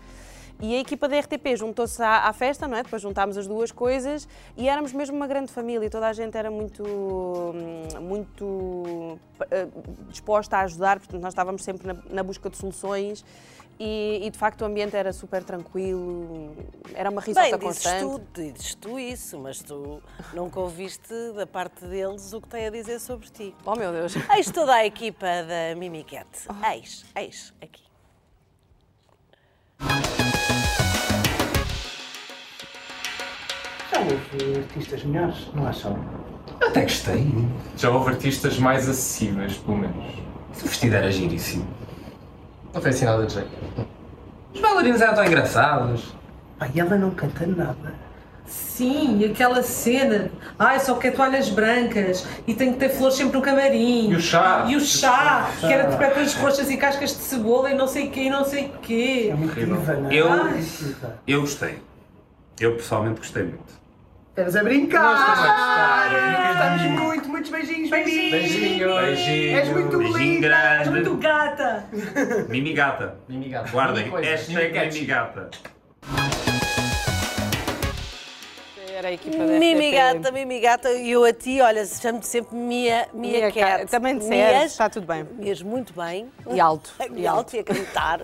E 0.61 0.75
a 0.75 0.79
equipa 0.79 1.09
da 1.09 1.19
RTP 1.19 1.57
juntou-se 1.57 2.01
à, 2.01 2.27
à 2.27 2.33
festa, 2.33 2.67
não 2.67 2.77
é? 2.77 2.83
Depois 2.83 3.01
juntámos 3.01 3.37
as 3.37 3.47
duas 3.47 3.71
coisas 3.71 4.27
e 4.55 4.69
éramos 4.69 4.93
mesmo 4.93 5.15
uma 5.15 5.27
grande 5.27 5.51
família. 5.51 5.89
Toda 5.89 6.07
a 6.07 6.13
gente 6.13 6.37
era 6.37 6.49
muito, 6.49 6.83
hum, 6.83 8.01
muito 8.01 9.19
eh, 9.51 9.67
disposta 10.09 10.57
a 10.57 10.61
ajudar, 10.61 10.99
portanto, 10.99 11.21
nós 11.21 11.33
estávamos 11.33 11.63
sempre 11.63 11.87
na, 11.87 11.95
na 12.09 12.23
busca 12.23 12.49
de 12.49 12.57
soluções 12.57 13.25
e, 13.79 14.21
e, 14.23 14.29
de 14.29 14.37
facto 14.37 14.61
o 14.61 14.65
ambiente 14.65 14.95
era 14.95 15.11
super 15.11 15.43
tranquilo, 15.43 16.55
era 16.93 17.09
uma 17.09 17.21
risota 17.21 17.57
Bem, 17.57 17.69
dizes 17.69 17.83
constante. 17.83 18.23
tu, 18.33 18.41
dizes 18.41 18.75
tu 18.75 18.99
isso, 18.99 19.39
mas 19.39 19.59
tu 19.61 20.01
nunca 20.33 20.59
ouviste 20.59 21.13
da 21.35 21.47
parte 21.47 21.85
deles 21.85 22.33
o 22.33 22.41
que 22.41 22.47
tem 22.47 22.67
a 22.67 22.69
dizer 22.69 22.99
sobre 22.99 23.29
ti. 23.29 23.55
Oh 23.65 23.75
meu 23.75 23.91
Deus! 23.91 24.13
Eis 24.35 24.49
toda 24.51 24.73
a 24.73 24.85
equipa 24.85 25.25
da 25.25 25.75
Mimiquete. 25.75 26.47
Eis, 26.71 27.03
eis, 27.15 27.53
aqui. 27.61 27.83
Houve 34.03 34.57
artistas 34.59 35.03
melhores, 35.03 35.49
não 35.53 35.67
acham? 35.67 35.97
Eu 36.59 36.67
até 36.67 36.81
gostei. 36.81 37.33
Já 37.77 37.89
houve 37.89 38.11
artistas 38.11 38.57
mais 38.59 38.87
acessíveis, 38.87 39.57
pelo 39.57 39.77
menos. 39.77 40.05
O 40.61 40.67
vestido 40.67 40.95
era 40.95 41.11
giríssimo. 41.11 41.67
Não 42.73 42.81
foi 42.81 42.91
assim 42.91 43.05
nada 43.05 43.25
de 43.25 43.33
jeito. 43.33 43.49
Os 44.53 44.59
bailarinos 44.61 45.01
eram 45.01 45.15
tão 45.15 45.25
engraçados. 45.25 46.13
Pai, 46.59 46.71
ela 46.75 46.95
não 46.95 47.11
canta 47.11 47.45
nada. 47.45 47.93
Sim, 48.45 49.19
e 49.19 49.25
aquela 49.25 49.63
cena. 49.63 50.29
Ai, 50.59 50.79
só 50.79 50.95
quer 50.95 51.11
toalhas 51.11 51.49
brancas 51.49 52.25
e 52.45 52.53
tem 52.53 52.73
que 52.73 52.79
ter 52.79 52.89
flores 52.89 53.15
sempre 53.15 53.37
no 53.37 53.41
camarim. 53.41 54.11
E 54.11 54.15
o 54.15 54.21
chá. 54.21 54.65
E 54.67 54.75
o 54.75 54.81
chá, 54.81 55.49
que 55.59 55.65
era 55.65 55.89
de 55.89 55.97
pétalas 55.97 56.33
roxas 56.35 56.69
e 56.69 56.77
cascas 56.77 57.11
de 57.11 57.23
cebola 57.23 57.71
e 57.71 57.75
não 57.75 57.87
sei 57.87 58.07
o 58.07 58.11
quê, 58.11 58.21
e 58.21 58.29
não 58.29 58.45
sei 58.45 58.65
o 58.65 58.79
quê. 58.79 59.33
É 59.33 59.59
diva, 59.59 59.93
não 59.93 60.09
é? 60.09 60.15
Eu-. 60.15 60.29
Eu 61.25 61.41
gostei. 61.41 61.81
Eu 62.59 62.75
pessoalmente 62.75 63.19
gostei 63.19 63.43
muito. 63.43 63.82
Eras 64.35 64.55
a 64.55 64.63
brincar! 64.63 66.11
Estamos 66.53 66.99
muito, 66.99 67.29
muitos 67.29 67.51
beijinhos, 67.51 67.89
beijinhos! 67.91 68.31
Beijinho. 68.31 68.95
Beijinho. 68.95 69.57
És 69.59 69.69
muito 69.69 69.97
Beijinho 69.99 70.17
linda! 70.17 70.47
grande. 70.47 70.89
Muito 70.89 71.15
gata! 71.17 71.85
Mimigata. 72.49 73.15
Mimigata. 73.29 73.69
Guardem. 73.69 74.09
Hashtag 74.09 74.91
mimigata. 74.91 75.49
Era 79.03 79.09
a 79.09 79.13
equipa 79.15 79.37
da 79.37 79.43
RTP. 79.43 79.59
Mimigata, 79.59 80.31
Mimigata, 80.31 80.91
e 80.93 81.11
eu 81.11 81.25
a 81.25 81.33
ti, 81.33 81.59
olha, 81.59 81.85
chamo-te 81.85 82.25
sempre 82.25 82.55
Mia, 82.55 83.09
Mia, 83.13 83.31
Mia 83.31 83.51
Cat. 83.51 83.79
Cat, 83.79 83.91
também 83.91 84.15
Mias, 84.15 84.71
está 84.71 84.89
tudo 84.89 85.05
bem. 85.05 85.25
Mias 85.25 85.61
muito 85.61 85.93
bem. 85.93 86.31
E 86.49 86.59
alto. 86.59 86.93
E 87.13 87.27
alto 87.27 87.55
e 87.55 87.59
a 87.59 87.63
cantar. 87.63 88.21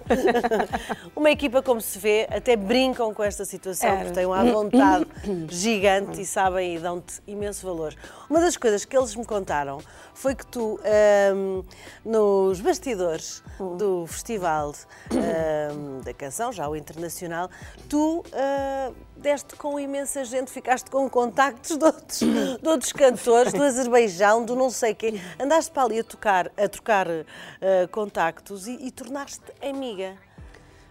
Uma 1.15 1.29
equipa, 1.31 1.61
como 1.61 1.81
se 1.81 1.99
vê, 1.99 2.27
até 2.31 2.55
brincam 2.55 3.13
com 3.13 3.23
esta 3.23 3.43
situação, 3.43 3.89
Era. 3.89 3.97
porque 3.99 4.13
têm 4.13 4.25
uma 4.25 4.43
vontade 4.45 5.05
gigante 5.49 6.21
e 6.21 6.25
sabem 6.25 6.75
e 6.75 6.79
dão-te 6.79 7.21
imenso 7.27 7.65
valor. 7.65 7.93
Uma 8.29 8.39
das 8.39 8.55
coisas 8.55 8.85
que 8.85 8.97
eles 8.97 9.15
me 9.15 9.25
contaram 9.25 9.79
foi 10.13 10.33
que 10.33 10.45
tu, 10.45 10.79
ahm, 10.83 11.63
nos 12.05 12.61
bastidores 12.61 13.43
do 13.77 14.07
festival 14.07 14.73
ahm, 15.11 16.01
da 16.03 16.13
canção, 16.13 16.51
já 16.51 16.67
o 16.67 16.75
internacional, 16.75 17.49
tu 17.87 18.23
ah, 18.33 18.91
deste 19.19 19.55
com 19.55 19.79
imensa 19.79 20.23
gente, 20.23 20.49
ficaste 20.51 20.89
com 20.89 21.09
contactos 21.09 21.77
de 21.77 21.83
outros, 21.83 22.19
de 22.19 22.67
outros 22.67 22.91
cantores, 22.93 23.53
do 23.53 23.61
Azerbaijão, 23.61 24.43
do 24.45 24.55
não 24.55 24.69
sei 24.69 24.93
quê. 24.93 25.19
Andaste 25.39 25.71
para 25.71 25.83
ali 25.83 25.99
a, 25.99 26.03
tocar, 26.03 26.51
a 26.57 26.67
trocar 26.67 27.07
ah, 27.07 27.87
contactos 27.91 28.67
e, 28.67 28.87
e 28.87 28.91
tornaste 28.91 29.43
amiga. 29.61 30.15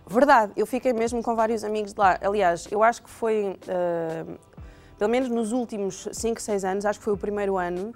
Verdade, 0.06 0.52
eu 0.56 0.66
fiquei 0.66 0.92
mesmo 0.94 1.22
com 1.22 1.34
vários 1.34 1.62
amigos 1.62 1.92
de 1.92 2.00
lá. 2.00 2.18
Aliás, 2.22 2.66
eu 2.70 2.82
acho 2.82 3.02
que 3.02 3.10
foi, 3.10 3.58
eh, 3.68 4.24
pelo 4.98 5.10
menos 5.10 5.28
nos 5.28 5.52
últimos 5.52 6.08
5, 6.10 6.40
6 6.40 6.64
anos, 6.64 6.86
acho 6.86 6.98
que 6.98 7.04
foi 7.04 7.12
o 7.12 7.16
primeiro 7.18 7.58
ano 7.58 7.94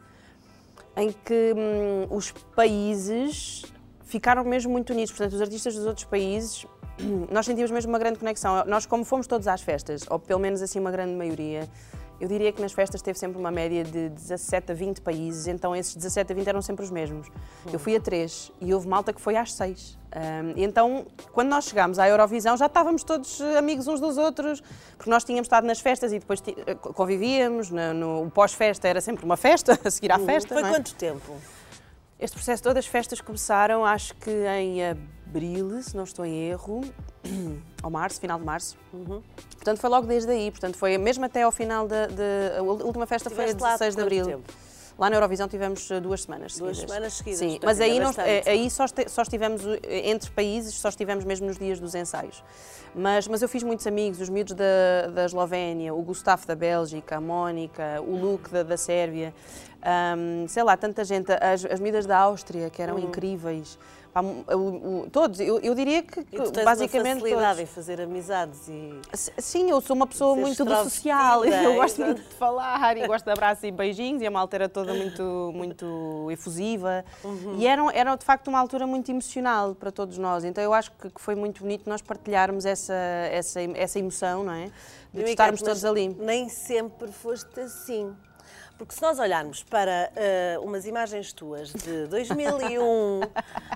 em 0.94 1.10
que 1.10 1.54
hum, 1.56 2.14
os 2.14 2.30
países 2.54 3.64
ficaram 4.04 4.44
mesmo 4.44 4.70
muito 4.70 4.92
unidos. 4.92 5.10
Portanto, 5.10 5.32
os 5.32 5.40
artistas 5.40 5.74
dos 5.74 5.86
outros 5.86 6.04
países, 6.04 6.66
nós 7.30 7.46
sentimos 7.46 7.70
mesmo 7.70 7.90
uma 7.90 7.98
grande 7.98 8.18
conexão. 8.18 8.64
Nós, 8.66 8.86
como 8.86 9.04
fomos 9.04 9.26
todos 9.26 9.48
às 9.48 9.60
festas, 9.62 10.02
ou 10.10 10.18
pelo 10.18 10.40
menos 10.40 10.62
assim 10.62 10.78
uma 10.78 10.90
grande 10.90 11.14
maioria, 11.14 11.68
eu 12.20 12.28
diria 12.28 12.52
que 12.52 12.62
nas 12.62 12.72
festas 12.72 13.02
teve 13.02 13.18
sempre 13.18 13.36
uma 13.36 13.50
média 13.50 13.82
de 13.82 14.08
17 14.10 14.70
a 14.70 14.74
20 14.76 15.00
países, 15.00 15.48
então 15.48 15.74
esses 15.74 15.96
17 15.96 16.32
a 16.32 16.34
20 16.36 16.46
eram 16.46 16.62
sempre 16.62 16.84
os 16.84 16.90
mesmos. 16.90 17.26
Eu 17.72 17.80
fui 17.80 17.96
a 17.96 18.00
três 18.00 18.52
e 18.60 18.72
houve 18.72 18.86
malta 18.86 19.12
que 19.12 19.20
foi 19.20 19.36
às 19.36 19.52
seis. 19.52 19.98
Um, 20.14 20.52
então, 20.62 21.06
quando 21.32 21.48
nós 21.48 21.64
chegámos 21.64 21.98
à 21.98 22.06
Eurovisão, 22.08 22.56
já 22.56 22.66
estávamos 22.66 23.02
todos 23.02 23.40
eh, 23.40 23.58
amigos 23.58 23.88
uns 23.88 23.98
dos 23.98 24.18
outros, 24.18 24.62
porque 24.96 25.10
nós 25.10 25.24
tínhamos 25.24 25.46
estado 25.46 25.66
nas 25.66 25.80
festas 25.80 26.12
e 26.12 26.18
depois 26.20 26.40
eh, 26.46 26.74
convivíamos. 26.74 27.70
No, 27.70 27.92
no- 27.94 28.22
o 28.26 28.30
pós-festa 28.30 28.86
era 28.86 29.00
sempre 29.00 29.24
uma 29.24 29.36
festa, 29.38 29.76
a 29.84 29.90
seguir 29.90 30.12
à 30.12 30.18
festa. 30.18 30.54
Foi 30.54 30.62
é? 30.62 30.68
quanto 30.68 30.94
tempo? 30.94 31.32
Este 32.20 32.36
processo, 32.36 32.62
todas 32.62 32.84
as 32.84 32.86
festas 32.86 33.20
começaram, 33.20 33.84
acho 33.84 34.14
que 34.16 34.30
em 34.30 34.80
abril, 35.36 35.82
se 35.82 35.96
não 35.96 36.04
estou 36.04 36.24
em 36.26 36.48
erro, 36.50 36.82
ou 37.82 37.90
março, 37.90 38.20
final 38.20 38.38
de 38.38 38.44
março. 38.44 38.76
Portanto, 39.54 39.78
foi 39.78 39.88
logo 39.90 40.06
desde 40.06 40.30
aí. 40.30 40.50
Portanto, 40.50 40.76
foi 40.76 40.98
mesmo 40.98 41.24
até 41.24 41.42
ao 41.42 41.50
final 41.52 41.88
da. 41.88 42.06
a 42.58 42.62
última 42.62 43.06
festa 43.06 43.30
foi 43.30 43.44
a 43.44 43.48
Estiveste 43.48 43.62
lá 43.62 43.70
16 43.72 43.96
de 43.96 44.02
abril. 44.02 44.26
tempo? 44.26 44.52
Lá 44.98 45.08
na 45.08 45.16
Eurovisão 45.16 45.48
tivemos 45.48 45.90
eh, 45.90 46.00
duas 46.00 46.22
semanas 46.22 46.58
Duas 46.58 46.76
seguidas. 46.76 46.90
semanas 46.94 47.12
seguidas, 47.14 47.38
Sim, 47.38 47.58
mas 47.64 47.80
aí, 47.80 47.98
aí 48.46 48.70
só, 48.70 48.84
só 49.08 49.22
estivemos 49.22 49.62
eh, 49.84 50.10
entre 50.10 50.30
países, 50.30 50.74
só 50.74 50.90
estivemos 50.90 51.24
mesmo 51.24 51.46
nos 51.46 51.56
dias 51.58 51.80
dos 51.80 51.94
ensaios. 51.94 52.44
Mas, 52.94 53.26
mas 53.26 53.40
eu 53.40 53.48
fiz 53.48 53.62
muitos 53.62 53.86
amigos, 53.86 54.20
os 54.20 54.28
miúdos 54.28 54.54
da, 54.54 55.06
da 55.10 55.24
Eslovénia, 55.24 55.94
o 55.94 56.02
Gustavo 56.02 56.46
da 56.46 56.54
Bélgica, 56.54 57.16
a 57.16 57.20
Mónica, 57.22 58.02
o 58.06 58.14
Luke 58.14 58.50
da, 58.50 58.62
da 58.62 58.76
Sérvia, 58.76 59.32
ahm, 59.82 60.46
sei 60.46 60.62
lá, 60.62 60.76
tanta 60.76 61.02
gente, 61.04 61.32
as, 61.32 61.64
as 61.64 61.80
miúdas 61.80 62.04
da 62.04 62.18
Áustria, 62.18 62.68
que 62.68 62.82
Uhum. 62.82 62.88
eram 62.88 62.98
incríveis. 62.98 63.78
Pá, 64.12 64.20
o- 64.20 65.04
o- 65.04 65.08
todos, 65.10 65.40
eu, 65.40 65.58
eu 65.60 65.74
diria 65.74 66.02
que, 66.02 66.20
E 66.20 66.24
tu 66.36 66.50
tens 66.52 66.64
basicamente 66.66 67.14
uma 67.14 67.20
facilidade 67.20 67.56
todos. 67.56 67.60
em 67.60 67.66
fazer 67.74 68.00
amizades 68.02 68.68
e... 68.68 69.00
Sim, 69.38 69.70
eu 69.70 69.80
sou 69.80 69.96
uma 69.96 70.06
pessoa 70.06 70.36
muito 70.36 70.64
do 70.66 70.76
social, 70.84 71.42
eu 71.46 71.74
gosto 71.76 72.04
muito 72.04 72.20
de 72.20 72.34
falar 72.34 72.94
e 72.98 73.06
gosto 73.06 73.24
de 73.24 73.30
abraços 73.30 73.64
e 73.64 73.70
beijinhos 73.70 74.20
e 74.20 74.26
a 74.26 74.30
malta 74.30 74.54
era 74.56 74.68
toda 74.68 74.92
muito, 74.92 75.50
muito 75.54 76.28
efusiva 76.30 77.02
Uhum. 77.24 77.56
e 77.58 77.66
era, 77.66 77.82
era 77.94 78.14
de 78.16 78.24
facto 78.24 78.48
uma 78.48 78.58
altura 78.58 78.86
muito 78.86 79.10
emocional 79.10 79.74
para 79.74 79.90
todos 79.90 80.18
nós, 80.18 80.44
então 80.44 80.62
eu 80.62 80.74
acho 80.74 80.92
que, 80.92 81.08
que 81.08 81.20
foi 81.20 81.34
muito 81.34 81.62
bonito 81.62 81.88
nós 81.88 82.02
partilharmos 82.02 82.66
essa, 82.66 82.92
essa, 82.92 83.60
essa 83.62 83.98
emoção, 83.98 84.44
não 84.44 84.52
é? 84.52 84.70
De 85.12 85.22
estarmos 85.24 85.60
todos 85.62 85.84
ali. 85.84 86.08
Nem 86.18 86.48
sempre 86.48 87.10
foste 87.12 87.60
assim. 87.60 88.14
Porque 88.82 88.96
se 88.96 89.02
nós 89.02 89.16
olharmos 89.20 89.62
para 89.62 90.10
eh, 90.16 90.58
umas 90.60 90.84
imagens 90.86 91.32
tuas 91.32 91.72
de 91.72 92.06
2001, 92.10 93.20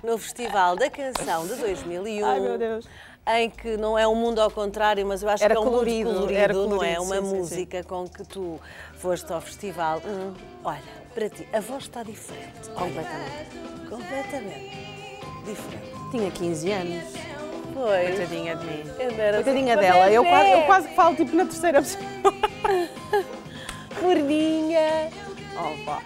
no 0.03 0.17
Festival 0.17 0.75
da 0.75 0.89
Canção 0.89 1.47
de 1.47 1.55
2001, 1.55 2.25
Ai, 2.25 2.39
meu 2.41 2.57
Deus. 2.57 2.85
em 3.25 3.49
que 3.49 3.77
não 3.77 3.97
é 3.97 4.05
um 4.05 4.15
mundo 4.15 4.41
ao 4.41 4.51
contrário, 4.51 5.05
mas 5.05 5.23
eu 5.23 5.29
acho 5.29 5.45
Era 5.45 5.53
que 5.55 5.57
é 5.57 5.61
um 5.61 5.69
colorido, 5.69 6.09
mundo 6.09 6.15
colorido, 6.27 6.39
era 6.41 6.53
não 6.53 6.83
é? 6.83 6.95
colorido, 6.95 7.03
Uma 7.03 7.15
sim, 7.15 7.21
sim, 7.21 7.29
sim. 7.29 7.37
música 7.37 7.83
com 7.85 8.05
que 8.05 8.23
tu 8.25 8.59
foste 8.95 9.31
ao 9.31 9.39
festival. 9.39 10.01
Hum. 10.05 10.33
Olha, 10.65 10.81
para 11.13 11.29
ti, 11.29 11.47
a 11.53 11.59
voz 11.61 11.83
está 11.83 12.03
diferente. 12.03 12.69
Completamente. 12.75 13.89
Completamente 13.89 14.77
diferente. 15.45 16.11
Tinha 16.11 16.31
15 16.31 16.71
anos. 16.73 17.13
Foi. 17.73 18.07
Coitadinha 18.07 18.55
de 18.57 18.65
mim. 18.65 18.83
Eu 18.99 19.13
Coitadinha 19.35 19.73
assim, 19.75 19.81
dela. 19.83 20.11
Eu 20.11 20.23
bebê. 20.23 20.35
quase, 20.35 20.51
eu 20.51 20.61
quase 20.63 20.87
falo 20.89 21.15
tipo 21.15 21.33
na 21.33 21.45
terceira 21.45 21.81
pessoa. 21.81 22.03
Gordinha. 24.01 25.09
Opa. 25.55 26.01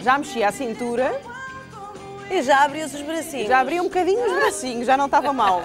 Já 0.00 0.18
mexia 0.18 0.48
a 0.48 0.52
cintura, 0.52 1.20
E 2.30 2.42
já 2.42 2.64
abriu 2.64 2.86
os 2.86 3.00
bracinhos. 3.02 3.48
já 3.48 3.60
abria 3.60 3.80
um 3.80 3.84
bocadinho 3.86 4.24
os 4.24 4.32
bracinhos, 4.32 4.86
já 4.86 4.96
não 4.96 5.06
estava 5.06 5.32
mal. 5.32 5.62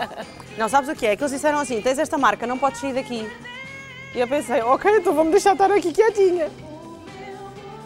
Não, 0.57 0.69
sabes 0.69 0.89
o 0.89 0.95
que 0.95 1.05
é? 1.07 1.15
Que 1.15 1.23
eles 1.23 1.31
disseram 1.31 1.59
assim: 1.59 1.81
tens 1.81 1.99
esta 1.99 2.17
marca, 2.17 2.45
não 2.47 2.57
podes 2.57 2.79
sair 2.79 2.93
daqui. 2.93 3.29
E 4.15 4.19
eu 4.19 4.27
pensei: 4.27 4.61
ok, 4.61 4.97
então 4.97 5.13
vou-me 5.13 5.31
deixar 5.31 5.53
estar 5.53 5.71
aqui 5.71 5.91
quietinha. 5.91 6.49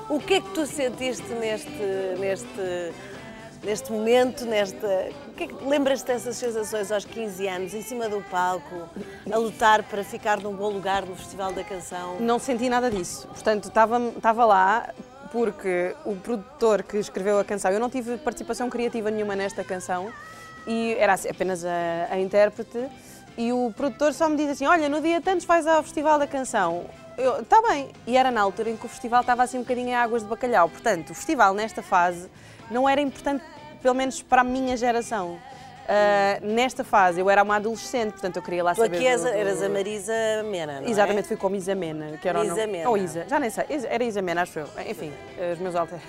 O 0.10 0.19
que 0.19 0.36
é 0.36 0.41
que 0.41 0.50
tu 0.51 0.65
sentiste 0.67 1.27
neste, 1.34 1.69
neste, 2.19 2.93
neste 3.63 3.91
momento, 3.91 4.45
nesta... 4.45 5.10
Que 5.36 5.44
é 5.44 5.48
lembras-te 5.68 6.08
dessas 6.08 6.38
sensações 6.38 6.92
aos 6.92 7.04
15 7.04 7.48
anos, 7.48 7.74
em 7.74 7.82
cima 7.82 8.08
do 8.08 8.22
palco, 8.30 8.88
a 9.30 9.38
lutar 9.38 9.84
para 9.84 10.04
ficar 10.04 10.39
num 10.39 10.54
bom 10.56 10.70
lugar 10.70 11.06
no 11.06 11.15
Festival 11.15 11.51
da 11.51 11.63
Canção? 11.63 12.20
Não 12.20 12.39
senti 12.39 12.70
nada 12.70 12.89
disso. 12.89 13.27
Portanto, 13.27 13.68
estava, 13.68 14.46
lá 14.46 14.89
porque 15.32 15.94
o 16.06 16.15
produtor 16.15 16.84
que 16.84 16.98
escreveu 16.98 17.38
a 17.39 17.44
canção, 17.44 17.70
eu 17.72 17.80
não 17.80 17.89
tive 17.89 18.18
participação 18.18 18.70
criativa 18.70 19.12
nenhuma 19.12 19.36
nesta 19.36 19.63
canção 19.63 20.10
e 20.65 20.96
era 20.98 21.13
assim, 21.13 21.30
apenas 21.30 21.65
a, 21.65 22.08
a 22.12 22.20
intérprete. 22.20 22.88
E 23.38 23.51
o 23.51 23.74
produtor 23.75 24.13
só 24.13 24.30
me 24.30 24.38
disse 24.38 24.51
assim: 24.51 24.65
Olha, 24.65 24.88
no 24.88 25.01
dia 25.01 25.20
tantos 25.20 25.46
vais 25.46 25.68
ao 25.68 25.84
Festival 25.84 26.18
da 26.18 26.25
Canção. 26.25 26.86
Eu, 27.18 27.42
está 27.42 27.62
bem. 27.62 27.89
E 28.08 28.15
era 28.15 28.32
na 28.32 28.42
altura 28.42 28.70
em 28.70 28.77
que 28.77 28.86
o 28.86 28.89
festival 28.89 29.22
estava 29.22 29.44
assim 29.44 29.58
um 29.58 29.62
bocadinho 29.62 29.89
em 29.89 29.96
águas 29.96 30.24
de 30.24 30.30
bacalhau. 30.30 30.70
Portanto, 30.70 31.10
o 31.12 31.13
festival 31.13 31.54
nesta 31.54 31.82
fase 31.82 32.30
não 32.70 32.88
era 32.88 33.01
importante, 33.01 33.44
pelo 33.82 33.96
menos 33.96 34.22
para 34.22 34.41
a 34.41 34.44
minha 34.44 34.75
geração. 34.77 35.38
Ah, 35.88 36.39
nesta 36.41 36.84
fase 36.84 37.20
eu 37.20 37.29
era 37.29 37.44
uma 37.44 37.58
adolescente, 37.58 38.13
portanto 38.13 38.38
eu 38.38 38.41
queria 38.41 38.63
lá 38.63 38.74
Tu 38.74 38.77
saber. 38.82 38.98
aqui 38.98 39.05
és, 39.08 39.22
do- 39.22 39.27
do- 39.29 39.36
eras 39.36 39.62
a 39.62 39.70
Marisa 39.70 40.13
Mena, 40.50 40.79
não 40.82 40.88
é? 40.88 40.89
Exatamente, 40.89 41.27
fui 41.27 41.38
como 41.38 41.55
Isa 41.55 41.75
Mena, 41.75 42.17
que 42.17 42.27
era 42.27 42.39
o 42.39 42.44
Isa 42.44 42.55
nome. 42.55 42.67
Mena. 42.67 42.89
Ou 42.89 42.98
Isa, 42.98 43.25
já 43.29 43.39
nem 43.39 43.51
sei, 43.51 43.65
era 43.88 44.03
Isa 44.03 44.20
Mena, 44.22 44.41
acho 44.41 44.58
eu. 44.58 44.67
Enfim, 44.89 45.13
os 45.53 45.60
meus 45.60 45.75
alter. 45.75 46.00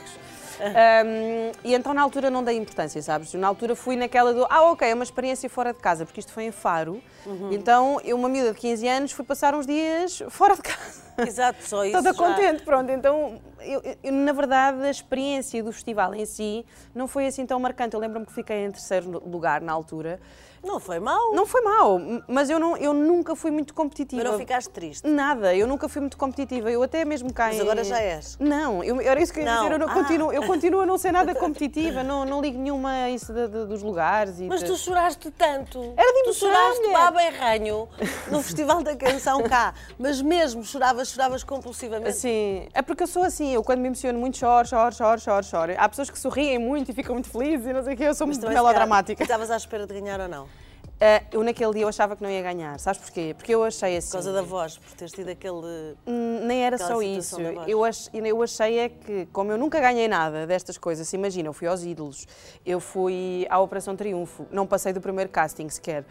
Um, 0.58 1.52
e 1.62 1.74
então 1.74 1.92
na 1.92 2.00
altura 2.00 2.30
não 2.30 2.42
dei 2.42 2.56
importância, 2.56 3.02
sabes? 3.02 3.34
Na 3.34 3.46
altura 3.46 3.76
fui 3.76 3.94
naquela 3.96 4.32
do, 4.32 4.46
ah, 4.48 4.62
ok, 4.72 4.88
é 4.88 4.94
uma 4.94 5.04
experiência 5.04 5.50
fora 5.50 5.74
de 5.74 5.78
casa, 5.80 6.06
porque 6.06 6.20
isto 6.20 6.32
foi 6.32 6.44
em 6.44 6.50
Faro. 6.50 7.02
Uhum. 7.26 7.52
Então 7.52 8.00
eu, 8.02 8.16
uma 8.16 8.30
miúda 8.30 8.52
de 8.54 8.58
15 8.58 8.88
anos, 8.88 9.12
fui 9.12 9.24
passar 9.26 9.54
uns 9.54 9.66
dias 9.66 10.22
fora 10.30 10.54
de 10.54 10.62
casa. 10.62 11.02
Exato, 11.18 11.58
só 11.62 11.84
isso 11.84 11.92
Toda 11.92 12.14
já. 12.14 12.18
contente, 12.18 12.62
pronto. 12.62 12.90
Então, 12.90 13.38
eu, 13.66 13.82
eu, 14.02 14.12
na 14.12 14.32
verdade, 14.32 14.82
a 14.82 14.90
experiência 14.90 15.62
do 15.62 15.72
festival 15.72 16.14
em 16.14 16.24
si 16.24 16.64
não 16.94 17.06
foi 17.08 17.26
assim 17.26 17.44
tão 17.46 17.58
marcante. 17.60 17.94
Eu 17.94 18.00
lembro-me 18.00 18.26
que 18.26 18.32
fiquei 18.32 18.64
em 18.64 18.70
terceiro 18.70 19.22
lugar 19.28 19.60
na 19.60 19.72
altura. 19.72 20.20
Não 20.64 20.80
foi 20.80 20.98
mal, 20.98 21.32
Não 21.32 21.46
foi 21.46 21.60
mal, 21.60 22.00
mas 22.26 22.50
eu, 22.50 22.58
não, 22.58 22.76
eu 22.76 22.92
nunca 22.92 23.36
fui 23.36 23.52
muito 23.52 23.72
competitiva. 23.72 24.20
mas 24.20 24.32
não 24.32 24.38
ficaste 24.38 24.68
triste. 24.70 25.06
Nada, 25.06 25.54
eu 25.54 25.64
nunca 25.64 25.88
fui 25.88 26.00
muito 26.00 26.16
competitiva. 26.16 26.68
Eu 26.68 26.82
até 26.82 27.04
mesmo 27.04 27.32
cá 27.32 27.46
Mas 27.48 27.56
em- 27.58 27.60
agora 27.60 27.84
já 27.84 28.00
és. 28.00 28.36
Não, 28.40 28.82
eu, 28.82 29.00
era 29.00 29.20
isso 29.22 29.32
que 29.32 29.38
eu 29.38 29.44
ia 29.44 29.50
Não. 29.54 29.62
dizer. 29.62 29.74
Eu, 29.74 29.78
não 29.78 29.88
Ah. 29.88 29.94
continuo, 29.94 30.32
eu 30.32 30.42
continuo 30.44 30.80
a 30.80 30.86
não 30.86 30.98
ser 30.98 31.12
nada 31.12 31.32
competitiva, 31.36 32.02
não, 32.02 32.24
não 32.24 32.40
ligo 32.40 32.58
nenhuma 32.58 32.90
a 33.04 33.10
isso 33.10 33.32
de- 33.32 33.46
de- 33.46 33.66
dos 33.66 33.80
lugares. 33.80 34.40
E 34.40 34.44
Mas 34.48 34.58
de- 34.60 34.66
tu 34.66 34.76
choraste 34.76 35.30
tanto. 35.30 35.78
Era 35.96 36.12
de 36.12 36.22
Tu 36.24 36.34
choraste 36.34 36.88
baba 36.90 37.22
e 37.22 37.30
ranho 37.30 37.88
no 38.32 38.42
Festival 38.42 38.82
da 38.82 38.96
Canção 38.96 39.42
cá. 39.44 39.72
Mas 39.96 40.20
mesmo 40.20 40.64
choravas, 40.64 41.10
choravas 41.10 41.44
compulsivamente. 41.44 42.08
Assim, 42.10 42.66
é 42.74 42.82
porque 42.82 43.04
eu 43.04 43.06
sou 43.06 43.22
assim, 43.22 43.54
eu 43.56 43.64
quando 43.64 43.80
me 43.80 43.86
emociono 43.88 44.18
muito 44.18 44.36
choro, 44.36 44.68
choro, 44.68 44.94
choro, 44.94 45.20
choro, 45.20 45.44
choro. 45.44 45.74
Há 45.76 45.88
pessoas 45.88 46.10
que 46.10 46.18
sorriem 46.18 46.58
muito 46.58 46.90
e 46.90 46.94
ficam 46.94 47.14
muito 47.14 47.28
felizes 47.30 47.66
e 47.66 47.72
não 47.72 47.82
sei 47.82 47.94
o 47.94 47.96
quê, 47.96 48.04
eu 48.04 48.14
sou 48.14 48.26
muito 48.26 48.40
se 48.40 48.46
calhar, 48.46 48.62
melodramática. 48.62 49.22
Estavas 49.22 49.50
à 49.50 49.56
espera 49.56 49.86
de 49.86 49.94
ganhar 49.94 50.20
ou 50.20 50.28
não? 50.28 50.44
Por 50.44 50.66
Ah, 51.00 51.22
eu 51.30 51.42
naquele 51.42 51.72
dia 51.74 51.82
eu 51.82 51.88
achava 51.88 52.16
que 52.16 52.22
não 52.22 52.30
ia 52.30 52.42
ganhar, 52.42 52.78
sabes 52.80 53.00
porquê? 53.00 53.34
Porque 53.36 53.54
eu 53.54 53.62
achei 53.64 53.96
assim. 53.98 54.12
causa 54.12 54.32
da 54.32 54.40
voz, 54.42 54.78
por 54.78 54.92
teres 54.92 55.12
tido 55.12 55.28
aquele. 55.28 55.94
Hum, 56.06 56.40
Nem 56.44 56.64
era 56.64 56.78
só 56.78 57.02
isso. 57.02 57.38
Eu, 57.66 57.84
ach, 57.84 58.08
eu 58.14 58.42
achei 58.42 58.78
é 58.78 58.88
que, 58.88 59.26
como 59.32 59.50
eu 59.50 59.58
nunca 59.58 59.78
ganhei 59.80 60.08
nada 60.08 60.46
destas 60.46 60.78
coisas, 60.78 61.06
se 61.06 61.16
imagina, 61.16 61.48
eu 61.48 61.52
fui 61.52 61.66
aos 61.66 61.82
ídolos, 61.82 62.26
eu 62.64 62.80
fui 62.80 63.46
à 63.50 63.58
Operação 63.58 63.94
Triunfo, 63.94 64.46
não 64.50 64.66
passei 64.66 64.92
do 64.92 65.00
primeiro 65.00 65.30
casting 65.30 65.68
sequer. 65.68 66.04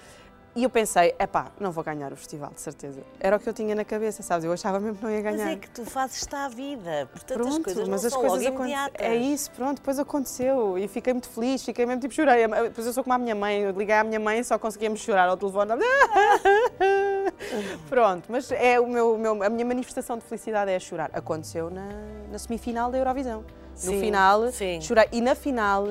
E 0.55 0.63
eu 0.63 0.69
pensei, 0.69 1.13
epá, 1.19 1.47
não 1.59 1.69
vou 1.69 1.83
ganhar 1.83 2.13
o 2.13 2.15
festival, 2.15 2.49
de 2.53 2.61
certeza. 2.61 3.01
Era 3.19 3.35
o 3.35 3.39
que 3.41 3.49
eu 3.49 3.53
tinha 3.53 3.75
na 3.75 3.83
cabeça, 3.83 4.23
sabes? 4.23 4.45
Eu 4.45 4.53
achava 4.53 4.79
mesmo 4.79 4.95
que 4.97 5.03
não 5.03 5.11
ia 5.11 5.21
Mas 5.21 5.35
ganhar. 5.35 5.51
é 5.51 5.55
que 5.57 5.69
tu 5.69 5.83
fazes 5.83 6.21
está 6.21 6.45
a 6.45 6.47
vida. 6.47 7.09
Portanto, 7.11 7.37
Pronto, 7.37 7.57
as 7.57 7.63
coisas 7.63 7.87
mas 7.89 8.01
não 8.03 8.07
as 8.07 8.13
são 8.13 8.21
coisas 8.21 8.43
logo 8.45 8.59
imediatas. 8.59 9.05
É 9.05 9.15
isso, 9.17 9.51
pronto, 9.51 9.77
depois 9.79 9.99
aconteceu 9.99 10.77
e 10.77 10.87
fiquei 10.87 11.11
muito 11.11 11.27
feliz, 11.27 11.65
fiquei 11.65 11.85
mesmo 11.85 11.99
tipo 11.99 12.13
chorei. 12.13 12.47
Depois 12.47 12.87
eu 12.87 12.93
sou 12.93 13.03
como 13.03 13.13
a 13.13 13.17
minha 13.17 13.35
mãe, 13.35 13.59
eu 13.63 13.71
liguei 13.71 13.95
à 13.95 14.03
minha 14.05 14.19
mãe 14.19 14.39
e 14.39 14.43
só 14.45 14.57
conseguíamos 14.57 15.01
chorar 15.01 15.27
ao 15.27 15.35
telefone. 15.35 15.73
pronto, 17.89 18.23
mas 18.31 18.49
é 18.51 18.79
o 18.79 18.87
meu, 18.87 19.17
meu- 19.17 19.43
a 19.43 19.49
minha 19.49 19.65
manifestação 19.65 20.17
de 20.17 20.23
felicidade 20.23 20.71
é 20.71 20.79
chorar. 20.79 21.09
Aconteceu 21.13 21.69
na, 21.69 21.85
na 22.31 22.39
semifinal 22.39 22.89
da 22.89 22.97
Eurovisão. 22.97 23.43
No 23.83 23.91
Sim, 23.91 23.99
final, 23.99 24.49
sim. 24.53 24.79
chorei. 24.79 25.09
E 25.11 25.19
na 25.19 25.35
final, 25.35 25.85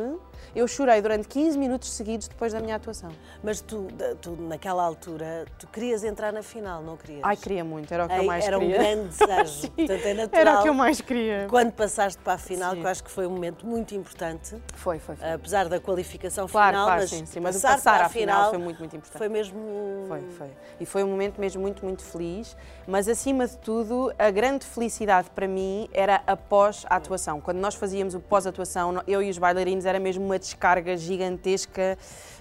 eu 0.55 0.67
chorei 0.69 1.01
durante 1.03 1.27
15 1.29 1.59
minutos 1.59 1.91
seguidos 1.93 2.29
depois 2.29 2.53
da 2.53 2.61
minha 2.61 2.77
atuação. 2.77 3.11
Mas 3.43 3.61
tu, 3.61 3.89
tu, 4.21 4.37
naquela 4.41 4.83
altura, 4.85 5.45
tu 5.59 5.67
querias 5.67 6.05
entrar 6.05 6.33
na 6.33 6.43
final, 6.43 6.83
não 6.83 6.97
querias? 6.97 7.21
Ai, 7.23 7.37
queria 7.37 7.65
muito, 7.65 7.93
era 7.93 8.05
o 8.05 8.09
que 8.09 8.15
eu 8.17 8.25
mais 8.25 8.45
Era 8.47 8.59
um 8.59 8.61
queria. 8.61 8.79
grande 8.79 9.09
desejo. 9.19 9.71
Portanto, 9.71 10.05
é 10.07 10.15
natural. 10.15 10.41
Era 10.41 10.59
o 10.59 10.63
que 10.63 10.69
eu 10.69 10.75
mais 10.75 11.01
queria. 11.01 11.47
Quando 11.49 11.73
passaste 11.73 12.21
para 12.23 12.35
a 12.35 12.39
final, 12.39 12.73
Sim. 12.73 12.81
que 12.81 12.87
eu 12.87 12.91
acho 12.91 13.05
que 13.05 13.11
foi 13.11 13.27
um 13.27 13.31
momento 13.31 13.67
muito 13.67 13.95
importante, 13.95 14.57
Foi, 14.75 14.99
foi, 14.99 15.17
foi. 15.17 15.33
apesar 15.33 15.69
da 15.69 15.81
qualificação 15.81 16.47
Claro, 16.47 16.73
final, 16.73 16.87
claro, 16.87 17.01
mas, 17.03 17.11
sim, 17.11 17.27
sim, 17.27 17.41
mas 17.41 17.57
o 17.57 17.61
passar, 17.61 17.75
passar 17.77 17.97
para 17.97 18.07
à 18.07 18.09
final 18.09 18.51
foi 18.51 18.59
muito, 18.59 18.79
muito 18.79 18.97
importante. 18.97 19.19
Foi 19.19 19.29
mesmo. 19.29 20.05
Foi, 20.09 20.21
foi. 20.39 20.51
E 20.81 20.87
foi 20.87 21.03
um 21.05 21.09
momento 21.09 21.41
mesmo 21.41 21.61
muito, 21.63 21.85
muito 21.85 22.03
feliz, 22.03 22.57
mas 22.87 23.09
acima 23.09 23.47
de 23.47 23.57
tudo, 23.59 24.13
a 24.19 24.31
grande 24.31 24.65
felicidade 24.65 25.31
para 25.31 25.49
mim 25.49 25.89
era 25.93 26.23
após 26.27 26.85
a 26.89 26.97
atuação. 26.97 27.41
Quando 27.41 27.59
nós 27.59 27.75
fazíamos 27.75 28.15
o 28.15 28.21
pós-atuação, 28.21 29.03
eu 29.07 29.23
e 29.23 29.31
os 29.31 29.39
bailarinos 29.39 29.85
era 29.85 29.99
mesmo 29.99 30.25
uma 30.25 30.39
descarga 30.45 30.97
gigantesca 30.97 31.97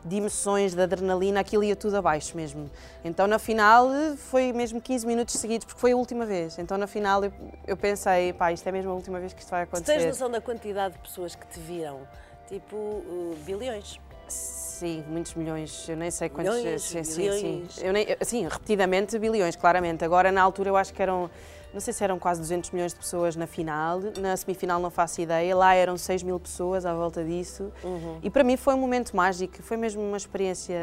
de 0.06 0.18
emoções, 0.18 0.74
de 0.74 0.82
adrenalina, 0.82 1.40
aquilo 1.40 1.64
ia 1.64 1.76
tudo 1.76 1.96
abaixo 1.96 2.36
mesmo. 2.36 2.70
Então 3.04 3.26
na 3.26 3.40
final 3.40 3.88
foi 4.18 4.52
mesmo 4.52 4.82
15 4.82 5.08
minutos 5.08 5.36
seguidos, 5.36 5.66
porque 5.66 5.80
foi 5.80 5.94
a 5.94 5.96
última 5.96 6.26
vez. 6.26 6.60
Então 6.60 6.78
na 6.78 6.88
final 6.88 7.24
eu, 7.24 7.32
eu 7.66 7.78
pensei, 7.78 8.34
pá, 8.34 8.52
isto 8.52 8.68
é 8.68 8.72
mesmo 8.72 8.92
a 8.92 8.94
última 8.94 9.20
vez 9.20 9.34
que 9.34 9.40
isto 9.42 9.50
vai 9.50 9.66
Tu 9.66 9.70
acontecer. 9.70 9.98
tens 10.00 10.06
noção 10.08 10.30
da 10.30 10.42
quantidade 10.42 10.96
de 10.96 11.00
pessoas 11.00 11.34
que 11.36 11.48
te 11.48 11.60
viram? 11.60 12.02
Tipo, 12.48 12.76
uh, 12.76 13.36
bilhões. 13.46 14.00
Sim, 14.28 15.04
muitos 15.08 15.34
milhões, 15.36 15.88
eu 15.88 15.96
nem 15.96 16.12
sei 16.12 16.28
quantos. 16.28 16.56
Milhões, 16.56 16.82
sim, 16.82 17.04
sim, 17.04 17.22
bilhões. 17.22 17.74
sim. 17.76 17.86
Eu 17.86 17.94
nem, 17.94 18.06
sim, 18.22 18.44
repetidamente 18.48 19.18
bilhões, 19.18 19.56
claramente. 19.56 20.04
Agora, 20.04 20.32
na 20.32 20.42
altura, 20.42 20.70
eu 20.70 20.76
acho 20.76 20.94
que 20.94 21.02
eram, 21.02 21.30
não 21.74 21.80
sei 21.80 21.92
se 21.94 22.04
eram 22.04 22.20
quase 22.20 22.40
200 22.40 22.72
milhões 22.72 22.94
de 22.94 23.00
pessoas 23.00 23.36
na 23.36 23.48
final, 23.48 24.00
na 24.20 24.38
semifinal 24.38 24.80
não 24.80 24.92
faço 24.92 25.22
ideia, 25.22 25.56
lá 25.56 25.74
eram 25.74 25.98
6 25.98 26.24
mil 26.24 26.40
pessoas 26.40 26.86
à 26.86 26.94
volta 26.94 27.24
disso. 27.24 27.72
Uhum. 27.84 28.20
E 28.22 28.30
para 28.30 28.44
mim 28.44 28.56
foi 28.56 28.74
um 28.76 28.80
momento 28.80 29.16
mágico, 29.16 29.62
foi 29.64 29.78
mesmo 29.78 30.02
uma 30.02 30.18
experiência, 30.18 30.78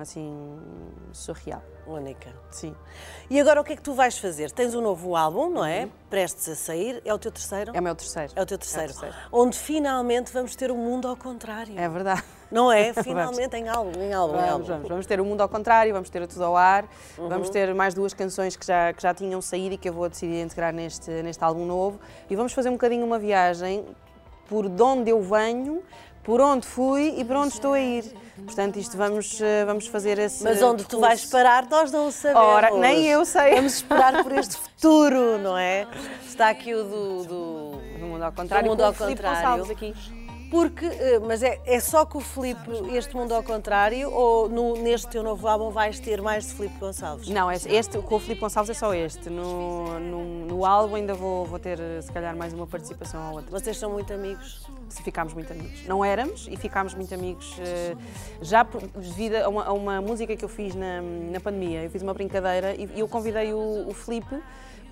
assim, 0.00 0.58
surreal. 1.12 1.62
Única. 1.86 2.32
Sim. 2.50 2.74
E 3.28 3.38
agora 3.38 3.60
o 3.60 3.64
que 3.64 3.74
é 3.74 3.76
que 3.76 3.82
tu 3.82 3.92
vais 3.92 4.16
fazer? 4.16 4.50
Tens 4.50 4.74
um 4.74 4.80
novo 4.80 5.14
álbum, 5.14 5.50
não 5.50 5.64
é? 5.64 5.86
Prestes 6.08 6.48
a 6.48 6.54
sair. 6.54 7.02
É 7.04 7.12
o 7.12 7.18
teu 7.18 7.30
terceiro? 7.30 7.72
É 7.74 7.78
o 7.78 7.82
meu 7.82 7.94
terceiro. 7.94 8.32
É 8.34 8.42
o 8.42 8.46
teu 8.46 8.56
terceiro. 8.56 8.92
terceiro. 8.92 9.14
Onde 9.30 9.58
finalmente 9.58 10.32
vamos 10.32 10.56
ter 10.56 10.70
o 10.70 10.76
mundo 10.76 11.06
ao 11.06 11.16
contrário. 11.16 11.78
É 11.78 11.86
verdade. 11.86 12.24
Não 12.54 12.70
é? 12.72 12.92
Finalmente 13.02 13.56
em 13.56 13.68
álbum, 13.68 14.00
em 14.00 14.14
álbum, 14.14 14.34
em 14.34 14.38
Vamos, 14.38 14.50
álbum. 14.52 14.64
vamos, 14.66 14.88
vamos 14.88 15.06
ter 15.06 15.20
o 15.20 15.24
mundo 15.24 15.40
ao 15.40 15.48
contrário, 15.48 15.92
vamos 15.92 16.08
ter 16.08 16.22
o 16.22 16.28
tudo 16.28 16.44
ao 16.44 16.56
ar, 16.56 16.84
Uhum. 17.18 17.28
vamos 17.28 17.50
ter 17.50 17.74
mais 17.74 17.92
duas 17.94 18.14
canções 18.14 18.54
que 18.56 18.64
já, 18.64 18.92
que 18.92 19.02
já 19.02 19.12
tinham 19.12 19.42
saído 19.42 19.74
e 19.74 19.78
que 19.78 19.88
eu 19.88 19.92
vou 19.92 20.08
decidir 20.08 20.40
integrar 20.40 20.72
neste, 20.72 21.10
neste 21.10 21.42
álbum 21.42 21.66
novo. 21.66 21.98
E 22.30 22.36
vamos 22.36 22.52
fazer 22.52 22.68
um 22.68 22.72
bocadinho 22.72 23.04
uma 23.04 23.18
viagem 23.18 23.84
por 24.48 24.68
de 24.68 24.82
onde 24.82 25.10
eu 25.10 25.20
venho, 25.20 25.82
por 26.22 26.40
onde 26.40 26.66
fui 26.66 27.14
e 27.18 27.24
por 27.24 27.36
onde 27.36 27.54
estou 27.54 27.72
a 27.72 27.80
ir. 27.80 28.04
Portanto, 28.44 28.76
isto 28.78 28.96
vamos, 28.96 29.40
eh, 29.40 29.64
vamos 29.64 29.86
fazer 29.86 30.18
esse. 30.18 30.42
Mas 30.42 30.62
onde 30.62 30.84
tu 30.84 30.98
vais 31.00 31.24
parar, 31.26 31.66
nós 31.68 31.90
não 31.92 32.06
o 32.08 32.12
sabemos. 32.12 32.48
Ora, 32.48 32.70
nem 32.70 33.04
eu 33.06 33.24
sei. 33.24 33.54
Vamos 33.56 33.74
esperar 33.74 34.22
por 34.22 34.32
este 34.32 34.56
futuro, 34.56 35.38
não 35.38 35.56
é? 35.56 35.86
Está 36.26 36.48
aqui 36.50 36.74
o 36.74 36.82
do. 36.84 37.24
do... 37.24 37.80
Mundo 38.00 38.22
ao 38.22 38.32
contrário, 38.32 38.66
Do 38.68 38.70
mundo 38.70 38.84
ao 38.84 38.94
contrário. 38.94 39.64
Aqui. 39.70 40.23
Porque, 40.54 40.86
eh, 40.86 41.18
mas 41.18 41.42
é, 41.42 41.60
é 41.66 41.80
só 41.80 42.06
com 42.06 42.18
o 42.18 42.20
Filipe 42.20 42.70
este 42.92 43.16
mundo 43.16 43.34
ao 43.34 43.42
contrário 43.42 44.08
ou 44.12 44.48
no- 44.48 44.74
neste 44.76 45.08
teu 45.08 45.20
novo 45.20 45.48
álbum 45.48 45.70
vais 45.70 45.98
ter 45.98 46.22
mais 46.22 46.46
de 46.46 46.52
Filipe 46.54 46.78
Gonçalves? 46.78 47.28
Não, 47.28 47.50
este, 47.50 47.68
este 47.74 47.98
com 47.98 48.14
o 48.14 48.20
Filipe 48.20 48.40
Gonçalves 48.40 48.70
é 48.70 48.74
só 48.74 48.94
este. 48.94 49.28
No, 49.28 49.98
no, 49.98 50.24
no 50.46 50.64
álbum 50.64 50.94
ainda 50.94 51.12
vou, 51.12 51.44
vou 51.44 51.58
ter, 51.58 51.80
se 52.00 52.12
calhar, 52.12 52.36
mais 52.36 52.52
uma 52.54 52.68
participação 52.68 53.30
ou 53.30 53.36
outra. 53.38 53.50
Vocês 53.50 53.76
são 53.76 53.90
muito 53.90 54.12
amigos? 54.14 54.62
se 54.88 55.02
ficámos 55.02 55.34
muito 55.34 55.50
amigos. 55.52 55.84
Não 55.88 56.04
éramos 56.04 56.46
e 56.48 56.56
ficámos 56.56 56.94
muito 56.94 57.12
amigos 57.12 57.56
eh, 57.58 57.96
já 58.40 58.64
por- 58.64 58.80
devido 58.96 59.34
a 59.36 59.48
uma, 59.48 59.64
a 59.64 59.72
uma 59.72 60.00
música 60.00 60.36
que 60.36 60.44
eu 60.44 60.48
fiz 60.48 60.72
na, 60.76 61.00
na 61.02 61.40
pandemia. 61.40 61.82
Eu 61.82 61.90
fiz 61.90 62.00
uma 62.00 62.14
brincadeira 62.14 62.76
e, 62.76 62.88
e 62.94 63.00
eu 63.00 63.08
convidei 63.08 63.52
o, 63.52 63.88
o 63.88 63.92
Filipe 63.92 64.38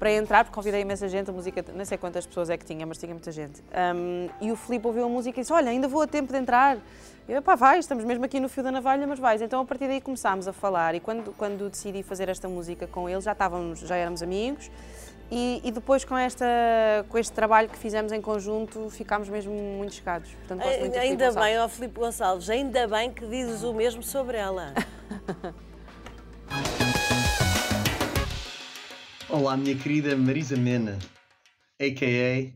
para 0.02 0.10
entrar, 0.10 0.42
porque 0.42 0.56
convidei 0.56 0.80
imensa 0.80 1.06
gente, 1.06 1.30
a 1.30 1.32
música, 1.32 1.64
não 1.72 1.84
sei 1.84 1.96
quantas 1.96 2.26
pessoas 2.26 2.50
é 2.50 2.56
que 2.56 2.64
tinha, 2.64 2.84
mas 2.84 2.98
tinha 2.98 3.14
muita 3.14 3.30
gente. 3.30 3.62
Ahm, 3.72 4.28
e 4.40 4.50
o 4.50 4.56
Filipe 4.56 4.84
ouviu 4.84 5.04
a 5.04 5.08
música 5.08 5.38
e 5.38 5.42
disse, 5.42 5.52
olha, 5.52 5.70
ainda 5.70 5.86
vou 5.86 6.02
a 6.02 6.08
tempo 6.08 6.32
de 6.32 6.38
entrar. 6.40 6.76
Eu, 7.28 7.40
pá, 7.40 7.54
vai, 7.54 7.78
estamos 7.78 8.02
mesmo 8.02 8.24
aqui 8.24 8.40
no 8.40 8.48
fio 8.48 8.64
da 8.64 8.72
navalha, 8.72 9.06
mas 9.06 9.20
vais. 9.20 9.40
Então 9.40 9.60
a 9.60 9.64
partir 9.64 9.86
daí 9.86 10.00
começámos 10.00 10.48
a 10.48 10.52
falar 10.52 10.96
e 10.96 10.98
quando, 10.98 11.32
quando 11.34 11.70
decidi 11.70 12.02
fazer 12.02 12.28
esta 12.28 12.48
música 12.48 12.84
com 12.88 13.08
ele, 13.08 13.20
já 13.20 13.30
estávamos, 13.30 13.78
já 13.78 13.94
éramos 13.94 14.24
amigos. 14.24 14.72
E, 15.30 15.60
e 15.62 15.70
depois 15.70 16.04
com, 16.04 16.18
esta, 16.18 16.46
com 17.08 17.16
este 17.16 17.32
trabalho 17.32 17.68
que 17.68 17.78
fizemos 17.78 18.10
em 18.10 18.20
conjunto, 18.20 18.90
ficámos 18.90 19.28
mesmo 19.28 19.54
muito 19.54 19.94
chegados. 19.94 20.32
Portanto, 20.32 20.66
muito 20.80 20.98
Ainda 20.98 21.30
bem, 21.30 21.60
ó 21.60 21.68
Filipe 21.68 22.00
Gonçalves, 22.00 22.50
ainda 22.50 22.88
bem 22.88 23.12
que 23.12 23.24
dizes 23.24 23.62
o 23.62 23.72
mesmo 23.72 24.02
sobre 24.02 24.36
ela. 24.36 24.74
Olá, 29.32 29.56
minha 29.56 29.74
querida 29.74 30.14
Marisa 30.14 30.58
Mena, 30.58 30.98
a.k.a. 31.80 32.52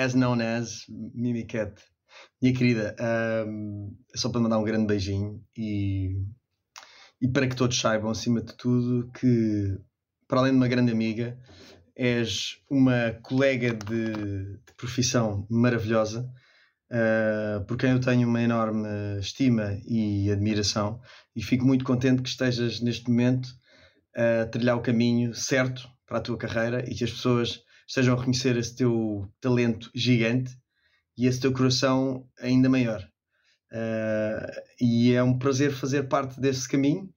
as 0.00 0.14
known 0.14 0.40
as 0.40 0.84
Mimi 0.88 1.44
Cat. 1.44 1.82
Minha 2.40 2.54
querida, 2.54 2.94
é 3.00 4.16
só 4.16 4.28
para 4.28 4.40
mandar 4.40 4.60
um 4.60 4.64
grande 4.64 4.86
beijinho 4.86 5.42
e, 5.58 6.16
e 7.20 7.26
para 7.26 7.48
que 7.48 7.56
todos 7.56 7.80
saibam, 7.80 8.12
acima 8.12 8.40
de 8.40 8.54
tudo, 8.56 9.10
que 9.10 9.76
para 10.28 10.38
além 10.38 10.52
de 10.52 10.58
uma 10.58 10.68
grande 10.68 10.92
amiga, 10.92 11.36
és 11.96 12.62
uma 12.70 13.18
colega 13.20 13.74
de, 13.74 14.12
de 14.12 14.72
profissão 14.76 15.44
maravilhosa, 15.50 16.32
ah, 16.92 17.64
por 17.66 17.76
quem 17.76 17.90
eu 17.90 18.00
tenho 18.00 18.28
uma 18.28 18.40
enorme 18.40 19.18
estima 19.18 19.80
e 19.84 20.30
admiração 20.30 21.00
e 21.34 21.42
fico 21.42 21.66
muito 21.66 21.84
contente 21.84 22.22
que 22.22 22.28
estejas 22.28 22.80
neste 22.80 23.10
momento 23.10 23.48
a 24.14 24.46
trilhar 24.46 24.76
o 24.76 24.80
caminho 24.80 25.34
certo 25.34 25.92
para 26.06 26.18
a 26.18 26.20
tua 26.20 26.36
carreira 26.36 26.84
e 26.88 26.94
que 26.94 27.04
as 27.04 27.10
pessoas 27.10 27.60
estejam 27.86 28.14
a 28.14 28.18
reconhecer 28.18 28.56
esse 28.56 28.74
teu 28.74 29.28
talento 29.40 29.90
gigante 29.94 30.56
e 31.16 31.26
esse 31.26 31.40
teu 31.40 31.52
coração 31.52 32.28
ainda 32.40 32.68
maior. 32.68 33.06
Ah, 33.72 34.62
e 34.80 35.12
é 35.12 35.22
um 35.22 35.38
prazer 35.38 35.72
fazer 35.72 36.04
parte 36.04 36.40
desse 36.40 36.68
caminho, 36.68 37.12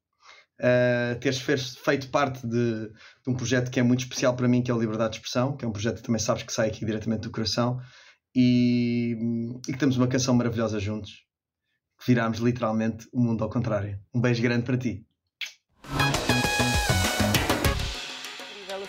ah, 0.61 1.15
teres 1.21 1.39
feito 1.39 2.09
parte 2.09 2.45
de, 2.47 2.87
de 2.89 3.29
um 3.29 3.35
projeto 3.35 3.69
que 3.71 3.79
é 3.79 3.83
muito 3.83 4.01
especial 4.01 4.35
para 4.35 4.47
mim, 4.47 4.61
que 4.61 4.71
é 4.71 4.73
o 4.73 4.79
Liberdade 4.79 5.11
de 5.11 5.17
Expressão, 5.17 5.55
que 5.55 5.65
é 5.65 5.67
um 5.67 5.71
projeto 5.71 5.97
que 5.97 6.03
também 6.03 6.19
sabes 6.19 6.43
que 6.43 6.53
sai 6.53 6.69
aqui 6.69 6.85
diretamente 6.85 7.21
do 7.21 7.31
coração, 7.31 7.79
e, 8.35 9.15
e 9.67 9.71
que 9.73 9.79
temos 9.79 9.97
uma 9.97 10.07
canção 10.07 10.35
maravilhosa 10.35 10.79
juntos, 10.79 11.23
que 11.99 12.07
virámos 12.07 12.39
literalmente 12.39 13.07
o 13.13 13.19
mundo 13.19 13.43
ao 13.43 13.49
contrário. 13.49 13.99
Um 14.13 14.21
beijo 14.21 14.41
grande 14.41 14.63
para 14.63 14.77
ti. 14.77 15.06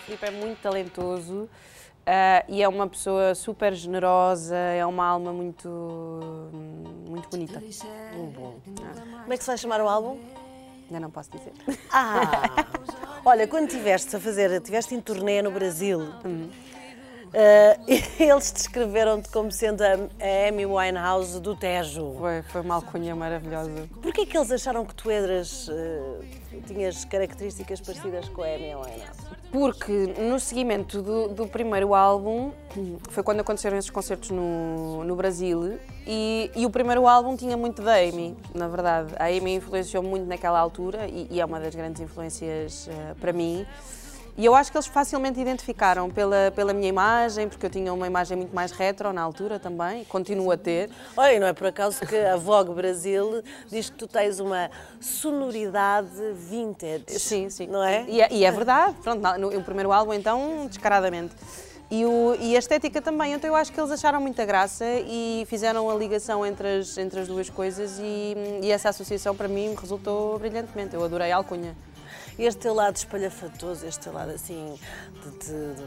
Filipe 0.09 0.25
é 0.25 0.31
muito 0.31 0.59
talentoso 0.59 1.47
ah, 2.03 2.43
e 2.47 2.63
é 2.63 2.67
uma 2.67 2.87
pessoa 2.87 3.35
super 3.35 3.75
generosa, 3.75 4.55
é 4.55 4.83
uma 4.83 5.05
alma 5.05 5.31
muito, 5.31 5.69
muito 7.07 7.29
bonita. 7.29 7.61
Como 9.21 9.31
é 9.31 9.37
que 9.37 9.43
se 9.43 9.47
vai 9.47 9.57
chamar 9.57 9.79
o 9.81 9.87
álbum? 9.87 10.19
Ainda 10.87 10.99
não 10.99 11.11
posso 11.11 11.29
dizer. 11.29 11.53
Ah! 11.91 12.65
Olha, 13.23 13.47
quando 13.47 13.67
estiveste 13.67 14.15
a 14.15 14.19
fazer, 14.19 14.49
estiveste 14.49 14.95
em 14.95 15.01
turnê 15.01 15.43
no 15.43 15.51
Brasil, 15.51 16.01
eh, 17.31 17.77
eles 18.19 18.51
descreveram-te 18.51 19.29
como 19.29 19.51
sendo 19.51 19.83
a, 19.83 19.93
a 19.93 20.47
Amy 20.47 20.65
Winehouse 20.65 21.39
do 21.39 21.55
Tejo. 21.55 22.15
Foi, 22.17 22.41
foi 22.41 22.61
uma 22.61 22.75
alcunha 22.75 23.15
maravilhosa. 23.15 23.87
Porquê 24.01 24.25
que 24.25 24.35
eles 24.35 24.51
acharam 24.51 24.83
que 24.83 24.95
tu 24.95 25.11
eras, 25.11 25.69
eh, 25.69 26.61
tinhas 26.65 27.05
características 27.05 27.81
parecidas 27.81 28.27
com 28.29 28.41
a 28.41 28.47
Amy 28.47 28.73
Winehouse? 28.73 29.38
Porque 29.51 30.13
no 30.19 30.39
seguimento 30.39 31.01
do, 31.01 31.29
do 31.29 31.47
primeiro 31.47 31.95
álbum, 31.95 32.51
foi 33.09 33.23
quando 33.23 33.39
aconteceram 33.39 33.77
esses 33.77 33.89
concertos 33.89 34.29
no, 34.29 35.03
no 35.03 35.15
Brasil, 35.15 35.79
e, 36.05 36.51
e 36.55 36.65
o 36.65 36.69
primeiro 36.69 37.07
álbum 37.07 37.35
tinha 37.35 37.57
muito 37.57 37.81
da 37.81 37.95
Amy, 37.95 38.37
na 38.53 38.67
verdade. 38.67 39.13
A 39.17 39.25
Amy 39.25 39.55
influenciou 39.55 40.03
muito 40.03 40.27
naquela 40.27 40.59
altura 40.59 41.07
e, 41.07 41.27
e 41.31 41.41
é 41.41 41.45
uma 41.45 41.59
das 41.59 41.73
grandes 41.73 42.01
influências 42.01 42.87
eh, 42.87 43.15
para 43.19 43.33
mim. 43.33 43.65
E 44.39 44.45
eu 44.45 44.55
acho 44.55 44.71
que 44.71 44.77
eles 44.77 44.87
facilmente 44.87 45.37
identificaram 45.37 46.09
pela, 46.09 46.49
pela 46.55 46.71
minha 46.71 46.87
imagem, 46.87 47.49
porque 47.49 47.65
eu 47.65 47.69
tinha 47.69 47.93
uma 47.93 48.07
imagem 48.07 48.37
muito 48.37 48.55
mais 48.55 48.71
retro 48.71 49.11
na 49.11 49.21
altura 49.21 49.59
também, 49.59 50.05
continuo 50.05 50.49
a 50.49 50.55
ter. 50.55 50.89
Olha, 51.17 51.37
não 51.41 51.47
é 51.47 51.51
por 51.51 51.67
acaso 51.67 51.99
que 52.07 52.15
a 52.15 52.37
Vogue 52.37 52.73
Brasil 52.73 53.43
diz 53.69 53.89
que 53.89 53.97
tu 53.97 54.07
tens 54.07 54.39
uma 54.39 54.71
sonoridade 55.01 56.07
vintage. 56.35 57.19
Sim, 57.19 57.49
sim. 57.49 57.67
Não 57.67 57.83
é? 57.83 58.05
E 58.07 58.21
é, 58.21 58.27
e 58.31 58.45
é 58.45 58.51
verdade. 58.51 58.95
Pronto, 59.03 59.21
no, 59.37 59.51
no 59.51 59.61
primeiro 59.61 59.91
álbum, 59.91 60.13
então, 60.13 60.67
descaradamente. 60.67 61.35
E, 61.91 62.05
o- 62.05 62.37
e 62.39 62.55
a 62.55 62.59
estética 62.59 63.01
também. 63.01 63.33
Então, 63.33 63.49
eu 63.49 63.55
acho 63.57 63.73
que 63.73 63.79
eles 63.81 63.91
acharam 63.91 64.21
muita 64.21 64.45
graça 64.45 64.85
e 65.05 65.43
fizeram 65.49 65.89
a 65.89 65.95
ligação 65.95 66.45
entre 66.45 66.77
as, 66.79 66.97
entre 66.97 67.19
as 67.19 67.27
duas 67.27 67.49
coisas. 67.49 67.99
E, 67.99 68.35
e 68.63 68.71
essa 68.71 68.87
associação, 68.87 69.35
para 69.35 69.49
mim, 69.49 69.75
resultou 69.77 70.39
brilhantemente. 70.39 70.95
Eu 70.95 71.03
adorei 71.03 71.29
a 71.31 71.35
alcunha. 71.35 71.75
Este 72.39 72.61
teu 72.61 72.73
lado 72.73 72.95
espalhafatoso, 72.95 73.85
este 73.85 73.99
teu 74.01 74.13
lado 74.13 74.31
assim 74.31 74.79
de, 75.23 75.29
de- 75.45 75.73
de 75.75 75.83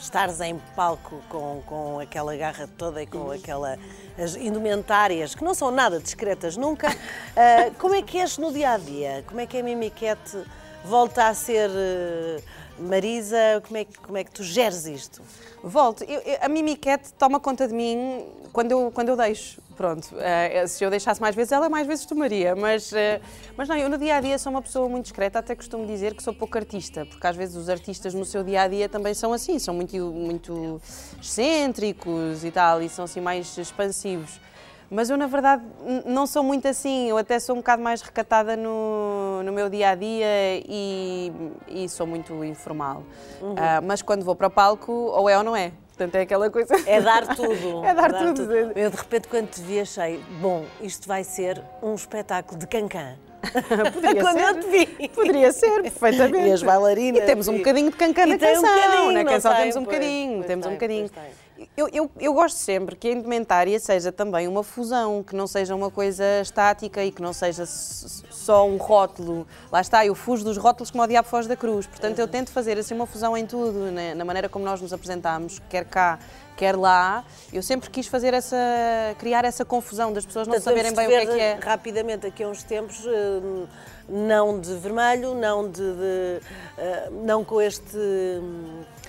estares 0.00 0.40
em 0.40 0.56
palco 0.76 1.20
com, 1.28 1.60
com 1.66 1.98
aquela 1.98 2.34
garra 2.36 2.66
toda 2.78 3.02
e 3.02 3.06
com 3.06 3.30
aquela 3.30 3.76
as 4.16 4.34
indumentárias 4.36 5.34
que 5.34 5.42
não 5.44 5.52
são 5.52 5.70
nada 5.72 5.98
discretas 5.98 6.56
nunca. 6.56 6.88
ah, 7.36 7.70
como 7.78 7.94
é 7.94 8.02
que 8.02 8.18
és 8.18 8.38
no 8.38 8.52
dia 8.52 8.70
a 8.70 8.78
dia? 8.78 9.24
Como 9.26 9.40
é 9.40 9.46
que 9.46 9.58
a 9.58 9.62
Mimiquete 9.62 10.38
volta 10.84 11.26
a 11.26 11.34
ser 11.34 11.68
eh, 11.74 12.40
Marisa? 12.78 13.60
Como 13.66 13.76
é, 13.76 13.84
que, 13.84 13.98
como 13.98 14.16
é 14.16 14.22
que 14.24 14.30
tu 14.30 14.42
geres 14.44 14.86
isto? 14.86 15.20
Volto. 15.62 16.04
Eu- 16.04 16.20
eu- 16.20 16.38
a 16.40 16.48
Mimiquete 16.48 17.12
toma 17.18 17.38
conta 17.40 17.66
de 17.66 17.74
mim 17.74 18.26
quando 18.52 18.70
eu, 18.72 18.90
quando 18.94 19.08
eu 19.08 19.16
deixo. 19.16 19.60
Pronto. 19.80 20.14
Eh, 20.18 20.66
se 20.66 20.84
eu 20.84 20.90
deixasse 20.90 21.18
mais 21.22 21.34
vezes, 21.34 21.52
ela 21.52 21.70
mais 21.70 21.86
vezes 21.86 22.04
tomaria. 22.04 22.54
Mas, 22.54 22.92
eh, 22.92 23.18
mas 23.56 23.66
não, 23.66 23.74
eu 23.78 23.88
no 23.88 23.96
dia 23.96 24.16
a 24.16 24.20
dia 24.20 24.38
sou 24.38 24.52
uma 24.52 24.60
pessoa 24.60 24.86
muito 24.90 25.04
discreta, 25.04 25.38
até 25.38 25.56
costumo 25.56 25.86
dizer 25.86 26.12
que 26.12 26.22
sou 26.22 26.34
pouco 26.34 26.58
artista, 26.58 27.06
porque 27.06 27.26
às 27.26 27.34
vezes 27.34 27.56
os 27.56 27.70
artistas 27.70 28.12
no 28.12 28.26
seu 28.26 28.44
dia 28.44 28.60
a 28.60 28.68
dia 28.68 28.90
também 28.90 29.14
são 29.14 29.32
assim, 29.32 29.58
são 29.58 29.72
muito, 29.72 29.96
muito 29.96 30.82
excêntricos 31.18 32.44
e 32.44 32.50
tal, 32.50 32.82
e 32.82 32.90
são 32.90 33.06
assim 33.06 33.22
mais 33.22 33.56
expansivos. 33.56 34.38
Mas 34.90 35.08
eu, 35.08 35.16
na 35.16 35.26
verdade, 35.26 35.62
não 36.04 36.26
sou 36.26 36.42
muito 36.42 36.68
assim. 36.68 37.08
Eu 37.08 37.16
até 37.16 37.38
sou 37.38 37.54
um 37.54 37.60
bocado 37.60 37.80
mais 37.80 38.02
recatada 38.02 38.56
no, 38.56 39.42
no 39.42 39.52
meu 39.52 39.70
dia 39.70 39.90
a 39.90 39.94
dia 39.94 40.26
e, 40.68 41.32
e 41.68 41.88
sou 41.88 42.06
muito 42.06 42.44
informal. 42.44 43.02
Uhum. 43.40 43.54
Ah, 43.56 43.80
mas 43.80 44.02
quando 44.02 44.24
vou 44.24 44.34
para 44.34 44.48
o 44.48 44.50
palco, 44.50 44.92
ou 44.92 45.26
é 45.26 45.38
ou 45.38 45.44
não 45.44 45.56
é. 45.56 45.72
Portanto, 46.00 46.14
é 46.14 46.20
aquela 46.22 46.48
coisa. 46.50 46.74
É 46.86 46.98
dar 46.98 47.36
tudo. 47.36 47.84
É 47.84 47.92
dar 47.92 48.10
tudo. 48.12 48.50
Eu, 48.74 48.90
de 48.90 48.96
repente, 48.96 49.28
quando 49.28 49.48
te 49.50 49.60
vi, 49.60 49.80
achei, 49.80 50.18
bom, 50.40 50.64
isto 50.80 51.06
vai 51.06 51.22
ser 51.22 51.62
um 51.82 51.94
espetáculo 51.94 52.58
de 52.58 52.66
cancan. 52.66 53.16
Poderia 53.92 54.22
quando 54.22 54.38
ser. 54.38 54.46
eu 54.46 54.60
te 54.60 54.66
vi. 54.68 55.08
Poderia 55.08 55.52
ser, 55.52 55.82
perfeitamente. 55.82 56.48
E 56.48 56.52
as 56.52 56.62
bailarinas. 56.62 57.22
E 57.22 57.26
temos 57.26 57.48
um 57.48 57.58
bocadinho 57.58 57.90
de 57.90 57.96
cancan 57.96 58.22
E 58.22 58.26
na 58.26 58.34
um 58.34 58.38
canção. 58.38 58.62
bocadinho, 58.62 59.12
na 59.12 59.24
canção 59.24 59.52
tem? 59.52 59.60
temos 59.60 59.76
um 59.76 59.84
bocadinho, 59.84 60.34
pois 60.36 60.46
temos 60.46 60.66
um 60.66 60.70
bocadinho. 60.70 61.08
tem. 61.10 61.22
Eu, 61.80 61.88
eu, 61.94 62.10
eu 62.20 62.34
gosto 62.34 62.58
sempre 62.58 62.94
que 62.94 63.08
a 63.08 63.12
indumentária 63.12 63.80
seja 63.80 64.12
também 64.12 64.46
uma 64.46 64.62
fusão, 64.62 65.22
que 65.22 65.34
não 65.34 65.46
seja 65.46 65.74
uma 65.74 65.90
coisa 65.90 66.22
estática 66.42 67.02
e 67.02 67.10
que 67.10 67.22
não 67.22 67.32
seja 67.32 67.64
só 67.64 68.68
um 68.68 68.76
rótulo. 68.76 69.46
Lá 69.72 69.80
está, 69.80 70.04
eu 70.04 70.14
fujo 70.14 70.44
dos 70.44 70.58
rótulos 70.58 70.90
como 70.90 71.02
o 71.02 71.06
diabo 71.06 71.26
foge 71.26 71.48
da 71.48 71.56
cruz. 71.56 71.86
Portanto, 71.86 72.18
eu 72.18 72.28
tento 72.28 72.50
fazer 72.50 72.78
assim 72.78 72.92
uma 72.92 73.06
fusão 73.06 73.34
em 73.34 73.46
tudo, 73.46 73.90
né? 73.90 74.12
na 74.12 74.26
maneira 74.26 74.46
como 74.46 74.62
nós 74.62 74.78
nos 74.82 74.92
apresentamos, 74.92 75.58
quer 75.70 75.86
cá, 75.86 76.18
quer 76.54 76.76
lá. 76.76 77.24
Eu 77.50 77.62
sempre 77.62 77.88
quis 77.88 78.06
fazer 78.06 78.34
essa, 78.34 78.58
criar 79.18 79.46
essa 79.46 79.64
confusão 79.64 80.12
das 80.12 80.26
pessoas 80.26 80.46
não 80.46 80.56
Portanto, 80.56 80.76
saberem 80.76 80.94
bem 80.94 81.06
o 81.06 81.08
que 81.08 81.16
é 81.16 81.26
que 81.26 81.40
é. 81.40 81.58
Rapidamente, 81.64 82.26
aqui 82.26 82.42
a 82.42 82.48
uns 82.48 82.62
tempos, 82.62 83.06
eh, 83.06 83.66
não 84.06 84.60
de 84.60 84.74
vermelho, 84.74 85.34
não 85.34 85.66
de. 85.66 85.80
de, 85.80 86.40
eh, 86.76 87.08
não 87.24 87.42
com 87.42 87.58
este. 87.58 87.96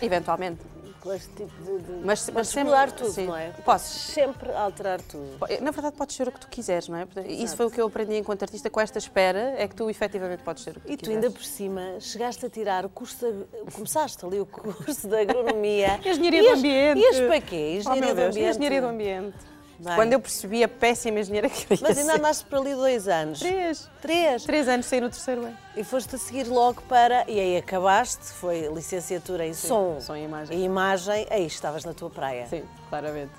Eventualmente. 0.01 0.71
Com 1.01 1.11
este 1.13 1.29
tipo 1.29 1.51
de. 1.63 1.79
de 1.79 1.91
Mas- 2.05 2.29
mas 2.29 2.47
sempre- 2.47 2.65
mudar 2.65 2.91
tudo, 2.91 3.09
sim. 3.11 3.25
não 3.25 3.35
é? 3.35 3.49
Posso. 3.65 3.97
Sempre 4.11 4.51
alterar 4.53 5.01
tudo. 5.01 5.27
Na 5.61 5.71
verdade, 5.71 5.95
podes 5.95 6.15
ser 6.15 6.27
o 6.27 6.31
que 6.31 6.39
tu 6.39 6.47
quiseres, 6.47 6.87
não 6.87 6.97
é? 6.97 7.07
Isso 7.27 7.57
foi 7.57 7.65
o 7.65 7.71
que 7.71 7.81
eu 7.81 7.87
aprendi 7.87 8.17
enquanto 8.17 8.43
artista 8.43 8.69
com 8.69 8.79
esta 8.79 8.99
espera, 8.99 9.55
é 9.57 9.67
que 9.67 9.75
tu 9.75 9.89
efetivamente 9.89 10.43
podes 10.43 10.63
ser 10.63 10.77
o 10.77 10.79
que 10.79 10.93
E 10.93 10.97
tu 10.97 10.99
quiseres. 11.05 11.23
ainda 11.25 11.31
por 11.31 11.43
cima 11.43 11.99
chegaste 11.99 12.45
a 12.45 12.49
tirar 12.49 12.85
o 12.85 12.89
curso, 12.89 13.25
de, 13.31 13.71
começaste 13.71 14.23
ali 14.23 14.39
o 14.39 14.45
curso 14.47 15.07
de 15.07 15.15
agronomia. 15.15 15.99
Engenharia 16.05 16.41
Ias- 16.43 16.51
do 16.53 16.57
ambiente. 16.59 16.99
Ias 16.99 17.19
para 17.27 17.41
quê? 17.41 17.55
Oh, 17.73 17.79
Engenharia 17.79 18.01
meu 18.01 18.09
do 18.13 18.15
Deus, 18.21 18.35
ambiente. 18.35 18.49
Engenharia 18.55 18.81
do 18.81 18.87
ambiente. 18.87 19.50
Bem. 19.83 19.95
Quando 19.95 20.13
eu 20.13 20.19
percebi 20.19 20.63
a 20.63 20.67
péssima 20.67 21.19
engenheira 21.19 21.49
que 21.49 21.65
eu 21.67 21.75
ia 21.75 21.79
Mas 21.81 21.97
ainda 21.97 22.15
andaste 22.15 22.45
por 22.45 22.59
ali 22.59 22.75
dois 22.75 23.07
anos. 23.07 23.39
Três. 23.39 23.89
Três. 23.99 24.43
Três 24.43 24.67
anos 24.67 24.85
saí 24.85 25.01
no 25.01 25.09
terceiro 25.09 25.41
ano. 25.41 25.57
E 25.75 25.83
foste 25.83 26.15
a 26.15 26.19
seguir 26.19 26.47
logo 26.47 26.81
para. 26.83 27.25
E 27.27 27.39
aí 27.39 27.57
acabaste, 27.57 28.25
foi 28.25 28.69
licenciatura 28.73 29.43
em 29.45 29.53
som, 29.53 29.99
som 29.99 30.15
e 30.15 30.23
imagem. 30.23 30.57
e 30.57 30.63
imagem. 30.63 31.25
Aí 31.31 31.47
estavas 31.47 31.83
na 31.83 31.93
tua 31.93 32.09
praia. 32.11 32.45
Sim, 32.47 32.63
claramente. 32.89 33.31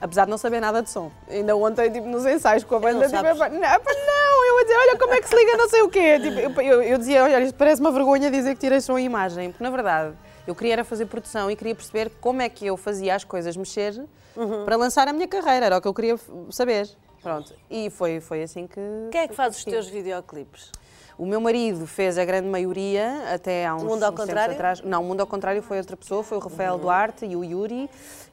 Apesar 0.00 0.24
de 0.24 0.30
não 0.32 0.38
saber 0.38 0.60
nada 0.60 0.82
de 0.82 0.90
som. 0.90 1.12
Ainda 1.30 1.54
ontem, 1.56 1.88
tipo, 1.90 2.08
nos 2.08 2.26
ensaios 2.26 2.64
com 2.64 2.74
a 2.74 2.80
banda, 2.80 2.98
não 2.98 3.06
tipo, 3.06 3.22
não, 3.22 3.32
não, 3.38 4.46
eu 4.46 4.58
a 4.58 4.62
dizer, 4.64 4.76
olha 4.76 4.98
como 4.98 5.14
é 5.14 5.20
que 5.20 5.28
se 5.28 5.36
liga 5.36 5.56
não 5.56 5.68
sei 5.68 5.82
o 5.82 5.88
quê. 5.88 6.18
Tipo, 6.18 6.60
eu, 6.60 6.62
eu- 6.62 6.82
eu 6.82 6.98
dizia, 6.98 7.22
olha, 7.22 7.40
isto 7.40 7.54
parece 7.56 7.80
uma 7.80 7.92
vergonha 7.92 8.30
dizer 8.30 8.54
que 8.54 8.60
tirei 8.60 8.80
som 8.80 8.98
e 8.98 9.04
imagem. 9.04 9.50
Porque, 9.52 9.62
na 9.62 9.70
verdade, 9.70 10.14
eu 10.46 10.54
queria 10.54 10.74
era 10.74 10.84
fazer 10.84 11.06
produção 11.06 11.50
e 11.50 11.56
queria 11.56 11.74
perceber 11.74 12.10
como 12.20 12.42
é 12.42 12.48
que 12.48 12.66
eu 12.66 12.76
fazia 12.76 13.14
as 13.14 13.24
coisas 13.24 13.56
mexer 13.56 14.04
Uhum. 14.36 14.64
para 14.64 14.76
lançar 14.76 15.06
a 15.06 15.12
minha 15.12 15.28
carreira. 15.28 15.66
Era 15.66 15.78
o 15.78 15.80
que 15.80 15.86
eu 15.86 15.94
queria 15.94 16.18
saber. 16.50 16.88
Pronto. 17.22 17.54
E 17.70 17.88
foi, 17.88 18.20
foi 18.20 18.42
assim 18.42 18.66
que... 18.66 18.80
Quem 19.10 19.20
é 19.22 19.28
que 19.28 19.34
faz 19.34 19.56
os 19.56 19.64
teus 19.64 19.86
videoclipes? 19.88 20.70
O 21.16 21.24
meu 21.24 21.40
marido 21.40 21.86
fez 21.86 22.18
a 22.18 22.24
grande 22.24 22.48
maioria 22.48 23.32
até 23.32 23.64
há 23.64 23.74
uns, 23.76 23.84
Mundo 23.84 24.02
ao 24.02 24.12
uns 24.12 24.16
Contrário? 24.16 24.50
Uhum. 24.50 24.56
atrás. 24.56 24.80
Não, 24.80 25.00
o 25.00 25.04
Mundo 25.04 25.20
ao 25.20 25.26
Contrário 25.26 25.62
foi 25.62 25.78
outra 25.78 25.96
pessoa, 25.96 26.24
foi 26.24 26.36
o 26.36 26.40
Rafael 26.40 26.76
Duarte 26.76 27.24
e 27.24 27.36
o 27.36 27.44
Yuri. 27.44 27.88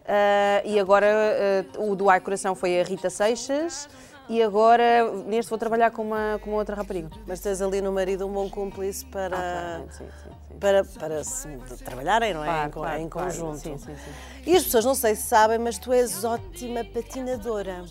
Ah, 0.08 0.62
e 0.66 0.80
agora 0.80 1.08
ah, 1.08 1.80
o 1.80 1.96
do 1.96 2.10
Ai 2.10 2.20
Coração 2.20 2.56
foi 2.56 2.82
a 2.82 2.84
Rita 2.84 3.10
Seixas. 3.10 3.88
E 4.32 4.42
agora, 4.42 5.12
neste, 5.26 5.50
vou 5.50 5.60
trabalhar 5.60 5.92
com 5.92 6.04
uma, 6.04 6.40
com 6.42 6.52
uma 6.52 6.60
outra 6.60 6.74
rapariga. 6.74 7.10
Mas 7.28 7.42
tens 7.42 7.62
ali 7.62 7.82
no 7.82 7.92
marido 7.92 8.26
um 8.26 8.32
bom 8.32 8.50
cúmplice 8.50 9.04
para, 9.04 9.36
claramente, 9.36 9.96
sim, 9.98 10.06
sim, 10.06 10.30
sim. 10.48 10.56
para, 10.58 10.86
para 10.86 11.22
se, 11.22 11.50
trabalharem, 11.84 12.34
não 12.34 12.42
é? 12.42 12.48
Claro, 12.48 12.68
em, 12.68 12.72
claro, 12.72 13.02
em 13.02 13.10
claro. 13.10 13.28
conjunto. 13.28 13.58
Sim, 13.58 13.78
sim, 13.78 13.94
sim. 13.94 14.12
E 14.50 14.56
as 14.56 14.64
pessoas 14.64 14.86
não 14.86 14.96
sei 14.96 15.16
se 15.16 15.24
sabem, 15.24 15.60
mas 15.60 15.78
tu 15.78 15.92
és 15.92 16.24
ótima 16.24 16.86
patinadora. 16.86 17.84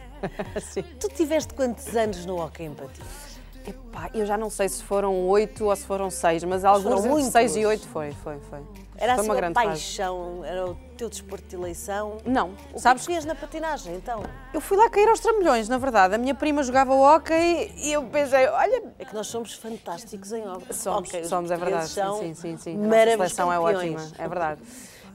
Sim. 0.72 0.82
Tu 0.98 1.08
tiveste 1.10 1.52
quantos 1.52 1.94
anos 1.94 2.24
no 2.24 2.40
hockey 2.40 2.64
em 2.64 2.72
patins? 2.72 3.38
Epá, 3.66 4.08
eu 4.14 4.24
já 4.24 4.38
não 4.38 4.48
sei 4.48 4.70
se 4.70 4.82
foram 4.82 5.28
oito 5.28 5.66
ou 5.66 5.76
se 5.76 5.84
foram 5.84 6.08
seis, 6.08 6.42
mas 6.44 6.64
alguns 6.64 7.02
foram 7.02 7.18
entre 7.18 7.30
seis 7.30 7.56
e 7.56 7.66
oito 7.66 7.86
foi, 7.88 8.12
foi, 8.12 8.38
foi. 8.48 8.60
Era 9.04 9.14
foi 9.14 9.20
assim 9.20 9.28
uma 9.28 9.34
uma, 9.34 9.40
grande 9.40 9.54
fase. 9.54 9.66
paixão, 9.68 10.44
era 10.44 10.66
o 10.66 10.74
teu 10.96 11.08
desporto 11.10 11.44
de 11.46 11.56
eleição. 11.56 12.16
Não, 12.24 12.54
O 12.72 12.78
sabes 12.78 13.06
que 13.06 13.12
é 13.12 13.20
que 13.20 13.26
na 13.26 13.34
patinagem, 13.34 13.94
então? 13.96 14.22
Eu 14.52 14.60
fui 14.60 14.76
lá 14.78 14.88
cair 14.88 15.08
aos 15.08 15.20
trambolhões, 15.20 15.68
na 15.68 15.76
verdade. 15.76 16.14
A 16.14 16.18
minha 16.18 16.34
prima 16.34 16.62
jogava 16.62 16.94
hóquei 16.94 17.70
e 17.76 17.92
eu 17.92 18.02
pensei, 18.04 18.46
olha, 18.48 18.82
É 18.98 19.04
que 19.04 19.14
nós 19.14 19.26
somos 19.26 19.52
fantásticos 19.52 20.32
em 20.32 20.46
hockey. 20.48 20.72
Somos, 20.72 21.08
Ok, 21.10 21.20
os 21.20 21.28
somos, 21.28 21.50
é 21.50 21.56
verdade. 21.56 21.88
Sim, 21.88 21.94
são 21.94 22.18
sim, 22.18 22.34
sim. 22.34 22.56
sim. 22.56 22.74
A 22.74 22.78
nossa 22.78 23.04
seleção 23.10 23.52
é 23.52 23.56
campeões. 23.56 24.02
ótima, 24.02 24.24
é 24.24 24.28
verdade. 24.28 24.60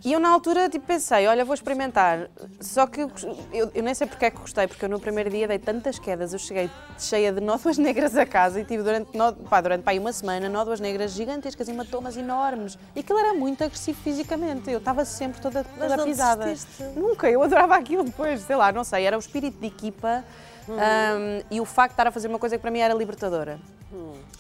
E 0.04 0.14
eu 0.14 0.20
na 0.20 0.30
altura 0.30 0.70
tipo, 0.70 0.86
pensei, 0.86 1.28
olha, 1.28 1.44
vou 1.44 1.54
experimentar. 1.54 2.30
Só 2.62 2.88
que 2.88 3.02
eu, 3.02 3.12
eu, 3.52 3.70
eu 3.76 3.84
nem 3.84 3.94
sei 3.94 4.08
porque 4.08 4.26
é 4.26 4.32
que 4.32 4.38
gostei, 4.40 4.66
porque 4.68 4.86
eu 4.86 4.90
no 4.90 5.00
primeiro 5.00 5.30
dia 5.30 5.48
dei 5.48 5.60
tantas 5.60 6.00
quedas, 6.00 6.32
eu 6.32 6.40
cheguei 6.40 6.70
cheia 6.98 7.34
de 7.34 7.42
nódoas 7.42 7.78
negras 7.80 8.16
a 8.16 8.26
casa 8.26 8.62
e 8.62 8.64
tive 8.64 8.82
durante, 8.84 9.16
nó- 9.18 9.34
pá, 9.34 9.60
durante 9.60 9.84
pá, 9.84 9.92
uma 9.94 10.14
semana 10.14 10.48
nódoas 10.48 10.80
negras 10.80 11.12
gigantescas, 11.12 11.68
hematomas 11.68 12.16
enormes. 12.16 12.78
E 12.96 13.02
aquilo 13.02 13.20
era 13.20 13.34
muito 13.34 13.64
agressivo 13.64 14.00
fisicamente. 14.02 14.72
Eu 14.72 14.80
estava 14.80 15.04
sempre 15.04 15.42
toda, 15.42 15.64
toda 15.64 15.98
não 15.98 16.06
pisada. 16.06 16.46
desististe? 16.46 16.84
Nunca, 16.98 17.30
eu 17.30 17.44
adorava 17.44 17.76
aquilo 17.76 18.04
depois, 18.04 18.40
sei 18.42 18.56
lá, 18.56 18.72
não 18.72 18.84
sei, 18.86 19.04
era 19.06 19.18
o 19.18 19.20
espírito 19.20 19.60
de 19.60 19.68
equipa 19.68 20.24
hum, 20.68 21.44
e 21.52 21.60
o 21.60 21.66
facto 21.66 21.90
de 21.92 21.94
estar 21.96 22.08
a 22.08 22.12
fazer 22.12 22.28
uma 22.28 22.40
coisa 22.40 22.56
que 22.58 22.62
para 22.62 22.72
mim 22.72 22.80
era 22.80 22.94
libertadora. 22.94 23.60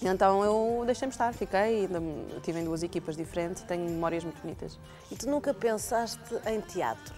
Então 0.01 0.43
eu 0.43 0.83
deixei-me 0.85 1.11
estar, 1.11 1.33
fiquei, 1.33 1.85
ainda 1.85 2.01
estive 2.37 2.59
em 2.59 2.63
duas 2.63 2.83
equipas 2.83 3.15
diferentes 3.15 3.63
e 3.63 3.65
tenho 3.65 3.83
memórias 3.83 4.23
muito 4.23 4.41
bonitas. 4.41 4.77
E 5.11 5.15
tu 5.15 5.29
nunca 5.29 5.53
pensaste 5.53 6.19
em 6.45 6.61
teatro? 6.61 7.15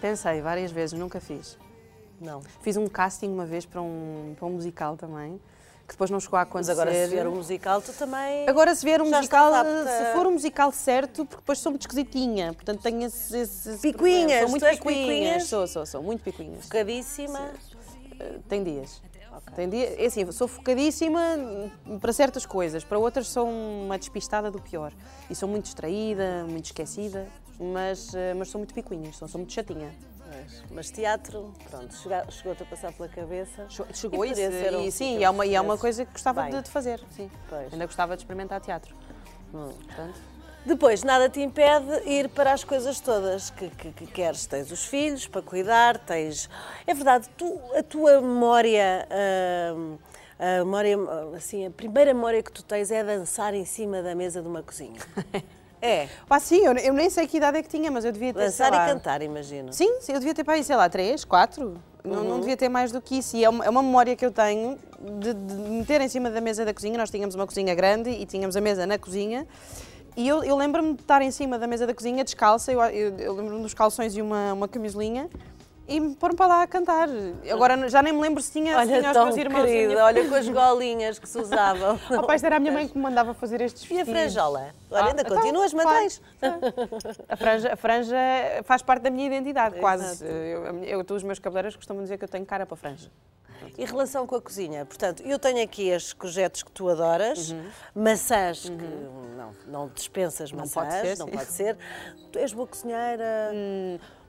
Pensei 0.00 0.40
várias 0.40 0.70
vezes, 0.70 0.98
nunca 0.98 1.20
fiz. 1.20 1.56
Não. 2.20 2.40
Fiz 2.62 2.76
um 2.76 2.86
casting 2.86 3.28
uma 3.28 3.46
vez 3.46 3.64
para 3.64 3.80
um, 3.80 4.34
para 4.36 4.46
um 4.46 4.50
musical 4.50 4.96
também, 4.96 5.40
que 5.86 5.92
depois 5.92 6.10
não 6.10 6.18
chegou 6.18 6.38
a 6.38 6.44
Mas 6.52 6.68
acontecer. 6.68 6.72
agora 6.72 6.92
se 6.92 7.10
vier 7.10 7.26
um 7.28 7.34
musical, 7.34 7.82
tu 7.82 7.92
também... 7.92 8.48
Agora, 8.48 8.74
se 8.74 8.84
vier 8.84 9.00
um 9.00 9.10
musical, 9.10 9.52
se 9.64 10.12
for 10.12 10.26
um 10.26 10.32
musical 10.32 10.72
certo, 10.72 11.24
porque 11.24 11.42
depois 11.42 11.58
sou 11.58 11.70
muito 11.72 11.82
esquisitinha, 11.82 12.52
portanto 12.54 12.82
tenho 12.82 13.04
esse. 13.04 13.36
esse 13.36 13.70
esse 13.70 13.80
Picuinhas. 13.80 14.40
Sou 14.40 14.48
muito 14.48 14.66
picuinhas. 14.66 15.06
picuinhas? 15.06 15.44
Sou, 15.44 15.66
sou, 15.66 15.86
sou, 15.86 16.02
muito 16.02 16.22
picuinhas. 16.22 16.64
Focadíssima. 16.64 17.50
Tem 18.48 18.64
dias. 18.64 19.02
Tem 19.54 19.68
dias. 19.68 19.94
É 19.98 20.06
assim, 20.06 20.30
sou 20.32 20.46
focadíssima 20.48 21.20
para 22.00 22.12
certas 22.12 22.44
coisas, 22.46 22.84
para 22.84 22.98
outras 22.98 23.28
sou 23.28 23.48
uma 23.48 23.98
despistada 23.98 24.50
do 24.50 24.60
pior. 24.60 24.92
E 25.30 25.34
sou 25.34 25.48
muito 25.48 25.64
distraída, 25.64 26.44
muito 26.48 26.66
esquecida, 26.66 27.26
mas, 27.58 28.14
eh, 28.14 28.34
mas 28.34 28.48
sou 28.48 28.58
muito 28.58 28.74
picuinha, 28.74 29.12
sou, 29.12 29.28
sou 29.28 29.38
muito 29.38 29.52
chatinha. 29.52 29.92
Mas, 30.28 30.62
mas 30.70 30.90
teatro, 30.90 31.52
pronto, 31.70 31.94
chegou-te 32.30 32.62
a 32.62 32.66
passar 32.66 32.92
pela 32.92 33.08
cabeça. 33.08 33.66
Che- 33.68 33.84
Chegou 33.94 34.24
E 34.24 34.34
ser 34.34 34.74
um 34.76 34.80
e 34.84 34.90
sim, 34.90 35.12
sítio 35.12 35.24
é 35.24 35.30
uma, 35.30 35.46
e 35.46 35.54
é 35.54 35.60
uma 35.60 35.78
coisa 35.78 36.04
que 36.04 36.12
gostava 36.12 36.50
de, 36.50 36.62
de 36.62 36.70
fazer. 36.70 37.00
Sim. 37.10 37.30
Pois. 37.48 37.72
Ainda 37.72 37.86
gostava 37.86 38.16
de 38.16 38.22
experimentar 38.22 38.60
teatro. 38.60 38.94
Portanto, 39.52 40.20
Depois, 40.66 41.04
nada 41.04 41.28
te 41.28 41.40
impede 41.40 42.02
ir 42.06 42.28
para 42.28 42.52
as 42.52 42.64
coisas 42.64 42.98
todas 43.00 43.50
que, 43.50 43.68
que- 43.70 43.92
que 43.92 44.06
queres. 44.06 44.46
Tens 44.46 44.70
os 44.72 44.84
filhos 44.84 45.26
para 45.26 45.40
cuidar, 45.40 45.96
tens. 45.98 46.50
É 46.86 46.92
verdade, 46.92 47.28
tu, 47.36 47.58
a 47.76 47.82
tua 47.84 48.20
memória. 48.20 49.06
hum, 49.76 49.96
a 50.38 50.58
memória, 50.64 50.98
assim, 51.36 51.64
a 51.66 51.70
primeira 51.70 52.12
memória 52.12 52.42
que 52.42 52.52
tu 52.52 52.62
tens 52.62 52.90
é 52.90 53.02
dançar 53.02 53.54
em 53.54 53.64
cima 53.64 54.02
da 54.02 54.14
mesa 54.14 54.42
de 54.42 54.48
uma 54.48 54.62
cozinha. 54.62 55.00
É, 55.80 56.08
Pá, 56.26 56.40
sim, 56.40 56.64
eu, 56.64 56.72
eu 56.72 56.92
nem 56.94 57.10
sei 57.10 57.26
que 57.26 57.36
idade 57.36 57.58
é 57.58 57.62
que 57.62 57.68
tinha, 57.68 57.90
mas 57.90 58.02
eu 58.04 58.10
devia 58.10 58.32
ter. 58.32 58.40
dançar 58.40 58.70
sei 58.70 58.78
lá, 58.78 58.88
e 58.88 58.92
cantar, 58.92 59.20
imagino. 59.22 59.72
Sim, 59.74 60.00
sim, 60.00 60.14
eu 60.14 60.18
devia 60.18 60.34
ter 60.34 60.42
para 60.42 60.54
aí, 60.54 60.64
sei 60.64 60.74
lá, 60.74 60.88
três, 60.88 61.22
quatro. 61.22 61.78
Não, 62.02 62.24
não 62.24 62.40
devia 62.40 62.56
ter 62.56 62.70
mais 62.70 62.90
do 62.90 63.00
que 63.00 63.18
isso. 63.18 63.36
E 63.36 63.44
é 63.44 63.48
uma, 63.48 63.62
é 63.64 63.68
uma 63.68 63.82
memória 63.82 64.16
que 64.16 64.24
eu 64.24 64.32
tenho 64.32 64.78
de, 65.20 65.34
de 65.34 65.54
meter 65.54 66.00
em 66.00 66.08
cima 66.08 66.30
da 66.30 66.40
mesa 66.40 66.64
da 66.64 66.72
cozinha. 66.72 66.96
Nós 66.96 67.10
tínhamos 67.10 67.34
uma 67.34 67.46
cozinha 67.46 67.74
grande 67.74 68.08
e 68.08 68.24
tínhamos 68.24 68.56
a 68.56 68.60
mesa 68.60 68.86
na 68.86 68.98
cozinha. 68.98 69.46
E 70.16 70.26
eu, 70.26 70.42
eu 70.42 70.56
lembro-me 70.56 70.94
de 70.94 71.02
estar 71.02 71.20
em 71.20 71.30
cima 71.30 71.58
da 71.58 71.66
mesa 71.66 71.86
da 71.86 71.92
cozinha, 71.94 72.24
descalça. 72.24 72.72
Eu, 72.72 72.80
eu, 72.84 73.16
eu 73.18 73.34
lembro-me 73.34 73.62
dos 73.62 73.74
calções 73.74 74.16
e 74.16 74.22
uma, 74.22 74.52
uma 74.54 74.66
camisolinha. 74.68 75.28
E 75.88 76.00
me 76.00 76.16
pôr 76.16 76.34
para 76.34 76.46
lá 76.46 76.62
a 76.62 76.66
cantar. 76.66 77.08
Agora 77.48 77.88
já 77.88 78.02
nem 78.02 78.12
me 78.12 78.20
lembro 78.20 78.42
se 78.42 78.50
tinha, 78.50 78.72
se 78.72 78.78
Olha, 78.90 78.98
tinha 78.98 79.10
os 79.12 79.16
meus 79.24 79.36
irmãos. 79.36 79.64
querida, 79.66 79.92
minha- 79.92 80.04
olha 80.04 80.28
com 80.28 80.34
as 80.34 80.48
golinhas 80.48 81.18
que 81.20 81.28
se 81.28 81.38
usavam. 81.38 81.96
Oh, 82.28 82.32
isto 82.32 82.44
era 82.44 82.56
a 82.56 82.58
minha 82.58 82.72
mãe 82.72 82.88
que 82.88 82.96
me 82.96 83.02
mandava 83.04 83.32
fazer 83.34 83.60
estes 83.60 83.82
E 83.88 83.94
a 83.94 83.98
vestidos. 83.98 84.20
franjola? 84.20 84.74
Olha, 84.90 85.02
Ah, 85.04 85.06
ainda 85.10 85.22
então, 85.22 85.36
continuas, 85.36 85.72
mantens? 85.72 86.20
A 87.28 87.36
franja, 87.36 87.72
a 87.72 87.76
franja 87.76 88.16
faz 88.64 88.82
parte 88.82 89.02
da 89.02 89.10
minha 89.10 89.28
identidade, 89.28 89.78
quase. 89.78 90.24
Exato. 90.24 90.24
Eu, 90.24 90.64
eu, 90.64 91.04
eu, 91.08 91.14
os 91.16 91.22
meus 91.22 91.38
cabeleireiros 91.38 91.76
costumam 91.76 92.02
dizer 92.02 92.18
que 92.18 92.24
eu 92.24 92.28
tenho 92.28 92.44
cara 92.44 92.66
para 92.66 92.76
franja. 92.76 93.08
E 93.78 93.84
relação 93.84 94.26
com 94.26 94.36
a 94.36 94.40
cozinha? 94.40 94.84
Portanto, 94.84 95.22
eu 95.22 95.38
tenho 95.38 95.62
aqui 95.62 95.88
estes 95.88 96.12
cojetos 96.12 96.62
que 96.62 96.70
tu 96.70 96.88
adoras, 96.88 97.54
maçãs 97.94 98.68
que 98.68 98.70
não, 99.36 99.52
não 99.66 99.88
dispensas 99.88 100.50
Uhum. 100.50 100.58
Não 100.58 100.64
maçãs, 100.64 100.84
pode 100.84 101.00
ser, 101.00 101.18
não 101.18 101.26
sim. 101.26 101.32
pode 101.32 101.52
ser. 101.52 101.78
Tu 102.32 102.38
és 102.38 102.52
boa 102.52 102.66
cozinheira, 102.66 103.52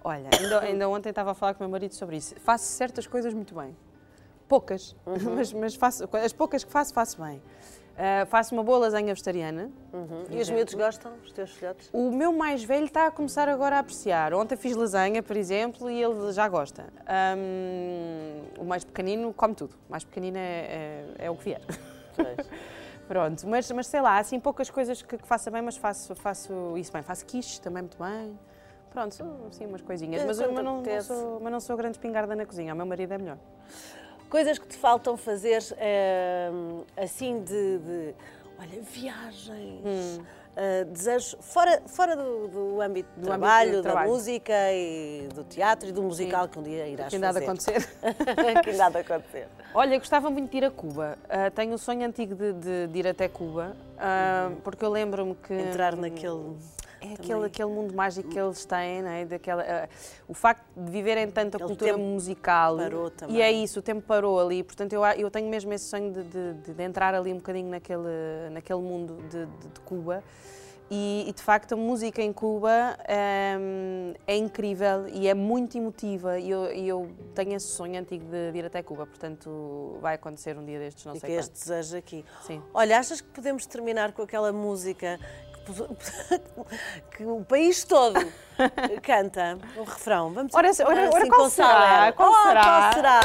Olha, 0.03 0.29
ainda, 0.39 0.59
ainda 0.61 0.89
ontem 0.89 1.09
estava 1.09 1.31
a 1.31 1.33
falar 1.33 1.53
com 1.53 1.63
o 1.63 1.67
meu 1.67 1.71
marido 1.71 1.93
sobre 1.93 2.17
isso. 2.17 2.33
Faço 2.39 2.65
certas 2.65 3.05
coisas 3.05 3.33
muito 3.33 3.53
bem. 3.53 3.75
Poucas, 4.47 4.95
mas, 5.35 5.51
mas 5.51 5.75
faço, 5.75 6.07
as 6.13 6.31
poucas 6.31 6.63
que 6.63 6.71
faço, 6.71 6.93
faço 6.93 7.21
bem. 7.21 7.41
Ah, 7.97 8.27
faço 8.27 8.53
uma 8.53 8.63
boa 8.63 8.77
lasanha 8.77 9.07
vegetariana. 9.07 9.71
E 10.29 10.39
os 10.39 10.49
miúdos 10.51 10.75
gostam, 10.75 11.13
os 11.23 11.31
teus 11.31 11.49
filhotes? 11.51 11.89
O 11.91 12.11
meu 12.11 12.31
mais 12.31 12.63
velho 12.63 12.85
está 12.85 13.07
a 13.07 13.11
começar 13.11 13.49
agora 13.49 13.77
a 13.77 13.79
apreciar. 13.79 14.35
Ontem 14.35 14.55
fiz 14.55 14.75
lasanha, 14.75 15.23
por 15.23 15.35
exemplo, 15.35 15.89
e 15.89 16.01
ele 16.01 16.31
já 16.31 16.47
gosta. 16.47 16.85
Ahm, 17.07 18.43
o 18.59 18.63
mais 18.63 18.83
pequenino 18.83 19.33
come 19.33 19.55
tudo. 19.55 19.73
O 19.87 19.91
mais 19.91 20.03
pequenino 20.03 20.37
é, 20.37 20.41
é, 21.19 21.25
é 21.25 21.31
o 21.31 21.35
que 21.35 21.45
vier. 21.45 21.61
Pronto, 23.07 23.47
mas, 23.47 23.71
mas 23.71 23.87
sei 23.87 24.01
lá, 24.01 24.19
assim 24.19 24.39
poucas 24.39 24.69
coisas 24.69 25.01
que, 25.01 25.17
que 25.17 25.25
faça 25.27 25.49
bem, 25.49 25.61
mas 25.61 25.77
faço, 25.77 26.13
faço 26.13 26.77
isso 26.77 26.91
bem. 26.91 27.01
Faço 27.01 27.25
quiche 27.25 27.59
também 27.59 27.81
muito 27.81 27.97
bem. 27.97 28.37
Pronto, 28.91 29.15
sim, 29.51 29.65
umas 29.65 29.81
coisinhas. 29.81 30.23
Mas, 30.23 30.39
mas 30.39 30.51
não, 30.51 30.81
não 30.81 31.01
sou, 31.01 31.39
mas 31.39 31.51
não 31.51 31.59
sou 31.59 31.75
grande 31.75 31.97
espingarda 31.97 32.35
na 32.35 32.45
cozinha. 32.45 32.73
O 32.73 32.77
meu 32.77 32.85
marido 32.85 33.13
é 33.13 33.17
melhor. 33.17 33.37
Coisas 34.29 34.59
que 34.59 34.67
te 34.67 34.77
faltam 34.77 35.15
fazer 35.15 35.63
eh, 35.77 36.49
assim 36.97 37.39
de, 37.43 37.77
de, 37.79 38.13
olha, 38.59 38.81
viagens, 38.81 40.19
eh, 40.55 40.83
desejos, 40.83 41.37
fora, 41.39 41.81
fora 41.87 42.13
do, 42.15 42.47
do 42.49 42.81
âmbito 42.81 43.09
do 43.15 43.21
Do 43.21 43.25
trabalho, 43.27 43.69
âmbito 43.69 43.77
do 43.77 43.83
da 43.83 43.91
trabalho. 43.91 44.11
música 44.11 44.53
e 44.73 45.29
do 45.33 45.45
teatro 45.45 45.87
e 45.87 45.91
do 45.93 46.03
musical 46.03 46.49
que 46.49 46.59
um 46.59 46.63
dia 46.63 46.87
irás 46.87 47.09
Que 47.09 47.17
fazer. 47.19 47.43
acontecer. 47.43 47.87
que 48.65 48.71
de 48.73 48.81
acontecer. 48.81 49.47
Olha, 49.73 49.97
gostava 49.97 50.29
muito 50.29 50.51
de 50.51 50.57
ir 50.57 50.65
a 50.65 50.71
Cuba. 50.71 51.17
Ah, 51.29 51.49
tenho 51.49 51.73
o 51.75 51.77
sonho 51.77 52.05
antigo 52.05 52.35
de, 52.35 52.51
de- 52.51 52.87
de 52.87 52.99
ir 52.99 53.07
até 53.07 53.29
Cuba, 53.29 53.77
ah, 53.97 54.51
porque 54.61 54.83
eu 54.83 54.89
lembro-me 54.89 55.35
que. 55.35 55.53
Entrar 55.53 55.95
naquele... 55.95 56.53
É 56.99 57.05
também. 57.05 57.13
aquele, 57.19 57.45
aquele 57.45 57.69
mundo 57.69 57.93
mágico 57.93 58.27
que 58.29 58.39
eles 58.39 58.65
têm, 58.65 59.01
não 59.01 59.09
é? 59.09 59.25
Daquela, 59.25 59.63
ah, 59.63 59.87
o 60.27 60.33
facto 60.33 60.65
de 60.75 60.91
viverem 60.91 61.29
tanta 61.29 61.57
Aquele 61.57 61.67
cultura 61.69 61.97
musical. 61.97 62.77
parou 62.77 63.09
também. 63.11 63.35
E 63.37 63.41
é 63.41 63.51
isso, 63.51 63.79
o 63.79 63.81
tempo 63.81 64.01
parou 64.01 64.39
ali. 64.39 64.63
Portanto, 64.63 64.93
eu, 64.93 65.03
eu 65.05 65.29
tenho 65.31 65.47
mesmo 65.49 65.71
esse 65.73 65.85
sonho 65.85 66.11
de, 66.11 66.23
de- 66.23 66.73
de- 66.73 66.83
entrar 66.83 67.13
ali 67.13 67.31
um 67.31 67.37
bocadinho 67.37 67.69
naquele, 67.69 68.49
naquele 68.51 68.81
mundo 68.81 69.17
de, 69.29 69.45
de- 69.45 69.79
Cuba. 69.85 70.23
E, 70.89 71.25
e, 71.27 71.33
de 71.33 71.41
facto 71.43 71.73
a 71.73 71.75
música 71.75 72.21
em 72.21 72.31
Cuba 72.31 72.97
hum, 73.59 74.13
é 74.25 74.37
incrível 74.37 75.05
e 75.09 75.27
é 75.27 75.33
muito 75.33 75.77
emotiva. 75.77 76.39
E 76.39 76.49
eu, 76.49 76.73
e 76.73 76.87
eu 76.87 77.09
tenho 77.35 77.53
esse 77.55 77.67
sonho 77.67 77.99
antigo 77.99 78.23
de, 78.23 78.53
de 78.53 78.57
ir 78.57 78.63
até 78.65 78.81
Cuba. 78.81 79.05
Portanto, 79.05 79.97
vai 80.01 80.15
acontecer 80.15 80.57
um 80.57 80.63
dia 80.63 80.79
destes, 80.79 81.03
não 81.05 81.13
Fica 81.15 81.27
sei 81.27 81.35
este 81.39 81.51
quando. 81.51 81.59
desejo 81.77 81.97
aqui. 81.97 82.23
Sim. 82.43 82.61
Olha, 82.73 82.99
achas 82.99 83.19
que 83.19 83.27
podemos 83.27 83.65
terminar 83.65 84.13
com 84.13 84.21
aquela 84.21 84.53
música 84.53 85.19
que, 87.15 87.25
o 87.25 87.43
país 87.45 87.83
todo 87.83 88.19
canta? 89.03 89.57
O 89.75 89.83
refrão. 89.83 90.33
Vamos 90.33 90.53
Ora, 90.53 90.69
ora, 90.85 91.09
ora, 91.09 91.17
assim, 91.19 91.29
qual 91.29 91.49
será? 91.49 92.11
Qual 92.13 92.31
Oh, 92.31 92.47
será? 92.47 92.63
qual 92.63 92.93
será? 92.93 93.19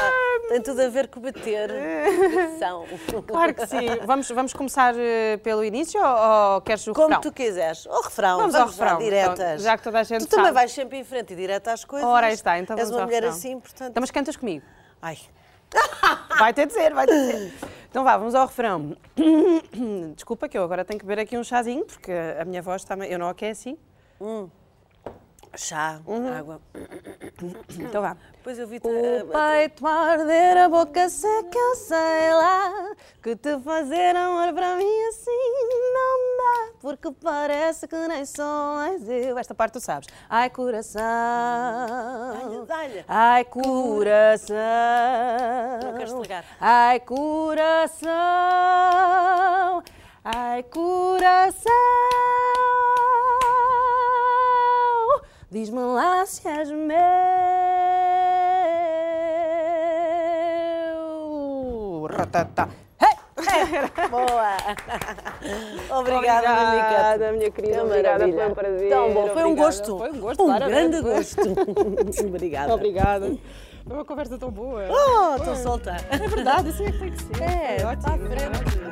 Tem 0.48 0.60
tudo 0.62 0.82
a 0.82 0.88
ver 0.88 1.08
com 1.08 1.20
bater. 1.20 1.70
Claro 3.26 3.54
que 3.54 3.66
sim. 3.66 3.86
Vamos, 4.04 4.28
vamos 4.30 4.52
começar 4.52 4.94
eh, 4.96 5.36
pelo 5.38 5.64
início 5.64 6.00
ou, 6.00 6.54
ou 6.54 6.60
queres 6.60 6.86
o 6.86 6.92
Como 6.92 7.08
refrão? 7.08 7.20
tu 7.20 7.32
quiseres. 7.32 7.86
O 7.86 8.00
refrão. 8.02 8.38
Vamos 8.38 8.52
Vamos, 8.54 8.80
ao 8.80 8.86
refrão, 8.86 8.98
diretas. 8.98 9.38
então, 9.40 9.58
já 9.58 9.76
que 9.76 9.82
toda 9.84 10.00
a 10.00 10.02
gente 10.02 10.20
Tu 10.26 10.28
também 10.30 10.44
sabe. 10.46 10.54
vais 10.54 10.72
sempre 10.72 10.98
em 10.98 11.04
frente 11.04 11.32
e 11.32 11.36
direta 11.36 11.72
às 11.72 11.84
coisas. 11.84 12.08
Ora, 12.08 12.26
aí 12.28 12.34
está, 12.34 12.58
então 12.58 12.76
És 12.76 12.88
vamos 12.88 12.96
uma 12.96 13.02
ao 13.02 13.06
mulher 13.06 13.22
refrão. 13.22 13.38
assim, 13.38 13.58
portanto... 13.60 13.90
Então, 13.90 14.00
mas 14.00 14.10
cantas 14.10 14.36
comigo. 14.36 14.64
Ai. 15.00 15.18
Vai 16.38 16.52
ter 16.52 16.66
de 16.66 16.72
ser, 16.74 16.92
vai 16.92 17.06
ter 17.06 17.14
de 17.14 17.32
ser. 17.58 17.68
Então 17.92 18.04
vá, 18.04 18.16
vamos 18.16 18.34
ao 18.34 18.46
refrão. 18.46 18.96
Desculpa 20.16 20.48
que 20.48 20.56
eu 20.56 20.64
agora 20.64 20.82
tenho 20.82 20.98
que 20.98 21.04
beber 21.04 21.20
aqui 21.20 21.36
um 21.36 21.44
chazinho, 21.44 21.84
porque 21.84 22.10
a 22.10 22.42
minha 22.42 22.62
voz 22.62 22.80
está... 22.80 22.96
Eu 23.06 23.18
não 23.18 23.28
aqueci. 23.28 23.78
Chá, 25.56 26.00
Uhum. 26.06 26.32
água. 26.36 26.60
Então 27.78 28.00
vá. 28.02 28.16
Depois 28.32 28.58
eu 28.58 28.66
vi-te... 28.66 28.86
O 28.86 28.90
a- 28.90 29.60
peito 29.60 29.86
a 29.86 29.92
arder, 29.92 30.56
a 30.56 30.68
boca 30.68 31.08
seca, 31.08 31.56
eu 31.56 31.76
sei 31.76 32.34
lá 32.34 32.90
Que 33.22 33.36
te 33.36 33.58
fazer 33.60 34.16
amor 34.16 34.52
para 34.52 34.74
mim 34.76 35.04
assim 35.08 35.30
não 35.94 36.36
dá 36.38 36.72
Porque 36.80 37.10
parece 37.12 37.86
que 37.86 37.94
nem 38.08 38.24
sou 38.26 38.44
mais 38.76 39.08
eu 39.08 39.38
Esta 39.38 39.54
parte 39.54 39.74
tu 39.74 39.80
sabes 39.80 40.08
Ai 40.28 40.50
coração 40.50 41.02
Dá-lhe, 41.02 42.66
dá-lhe. 42.66 43.04
Ai 43.06 43.44
coração 43.44 44.56
Não 45.84 46.02
estragar. 46.02 46.44
Ai 46.60 46.98
coração 47.00 48.10
Ai 50.24 50.62
coração 50.64 51.72
Diz-me 55.52 55.80
lá 55.80 56.24
se 56.24 56.48
és 56.48 56.70
meu 56.70 56.96
Ratatá! 62.08 62.70
Boa! 64.10 64.56
Obrigada, 66.00 66.48
Obrigada, 66.48 67.32
minha 67.32 67.50
querida. 67.50 67.74
Que 67.74 67.80
Obrigada, 67.80 68.18
maravilha. 68.18 68.38
foi 68.38 68.48
um 68.50 68.54
prazer. 68.54 68.88
Tão 68.88 69.12
bom, 69.12 69.28
foi 69.28 69.42
um 69.42 69.50
Obrigada. 69.50 69.54
gosto. 69.54 69.98
Foi 69.98 70.10
um 70.10 70.20
gosto, 70.20 70.42
Um 70.42 70.46
claramente. 70.46 70.72
grande 70.72 71.00
gosto. 71.02 72.24
Obrigada. 72.26 72.74
Obrigada. 72.74 73.36
Foi 73.86 73.96
uma 73.96 74.04
conversa 74.06 74.38
tão 74.38 74.50
boa. 74.50 74.84
Oh, 74.88 75.36
estou 75.36 75.56
solta. 75.56 75.96
É 76.10 76.16
verdade, 76.16 76.70
isso 76.70 76.82
é 76.82 76.92
que 76.92 76.98
tem 76.98 77.10
que 77.10 77.22
ser. 77.22 77.42
É, 77.42 77.78
Foi 77.80 77.90
ótimo. 77.90 78.91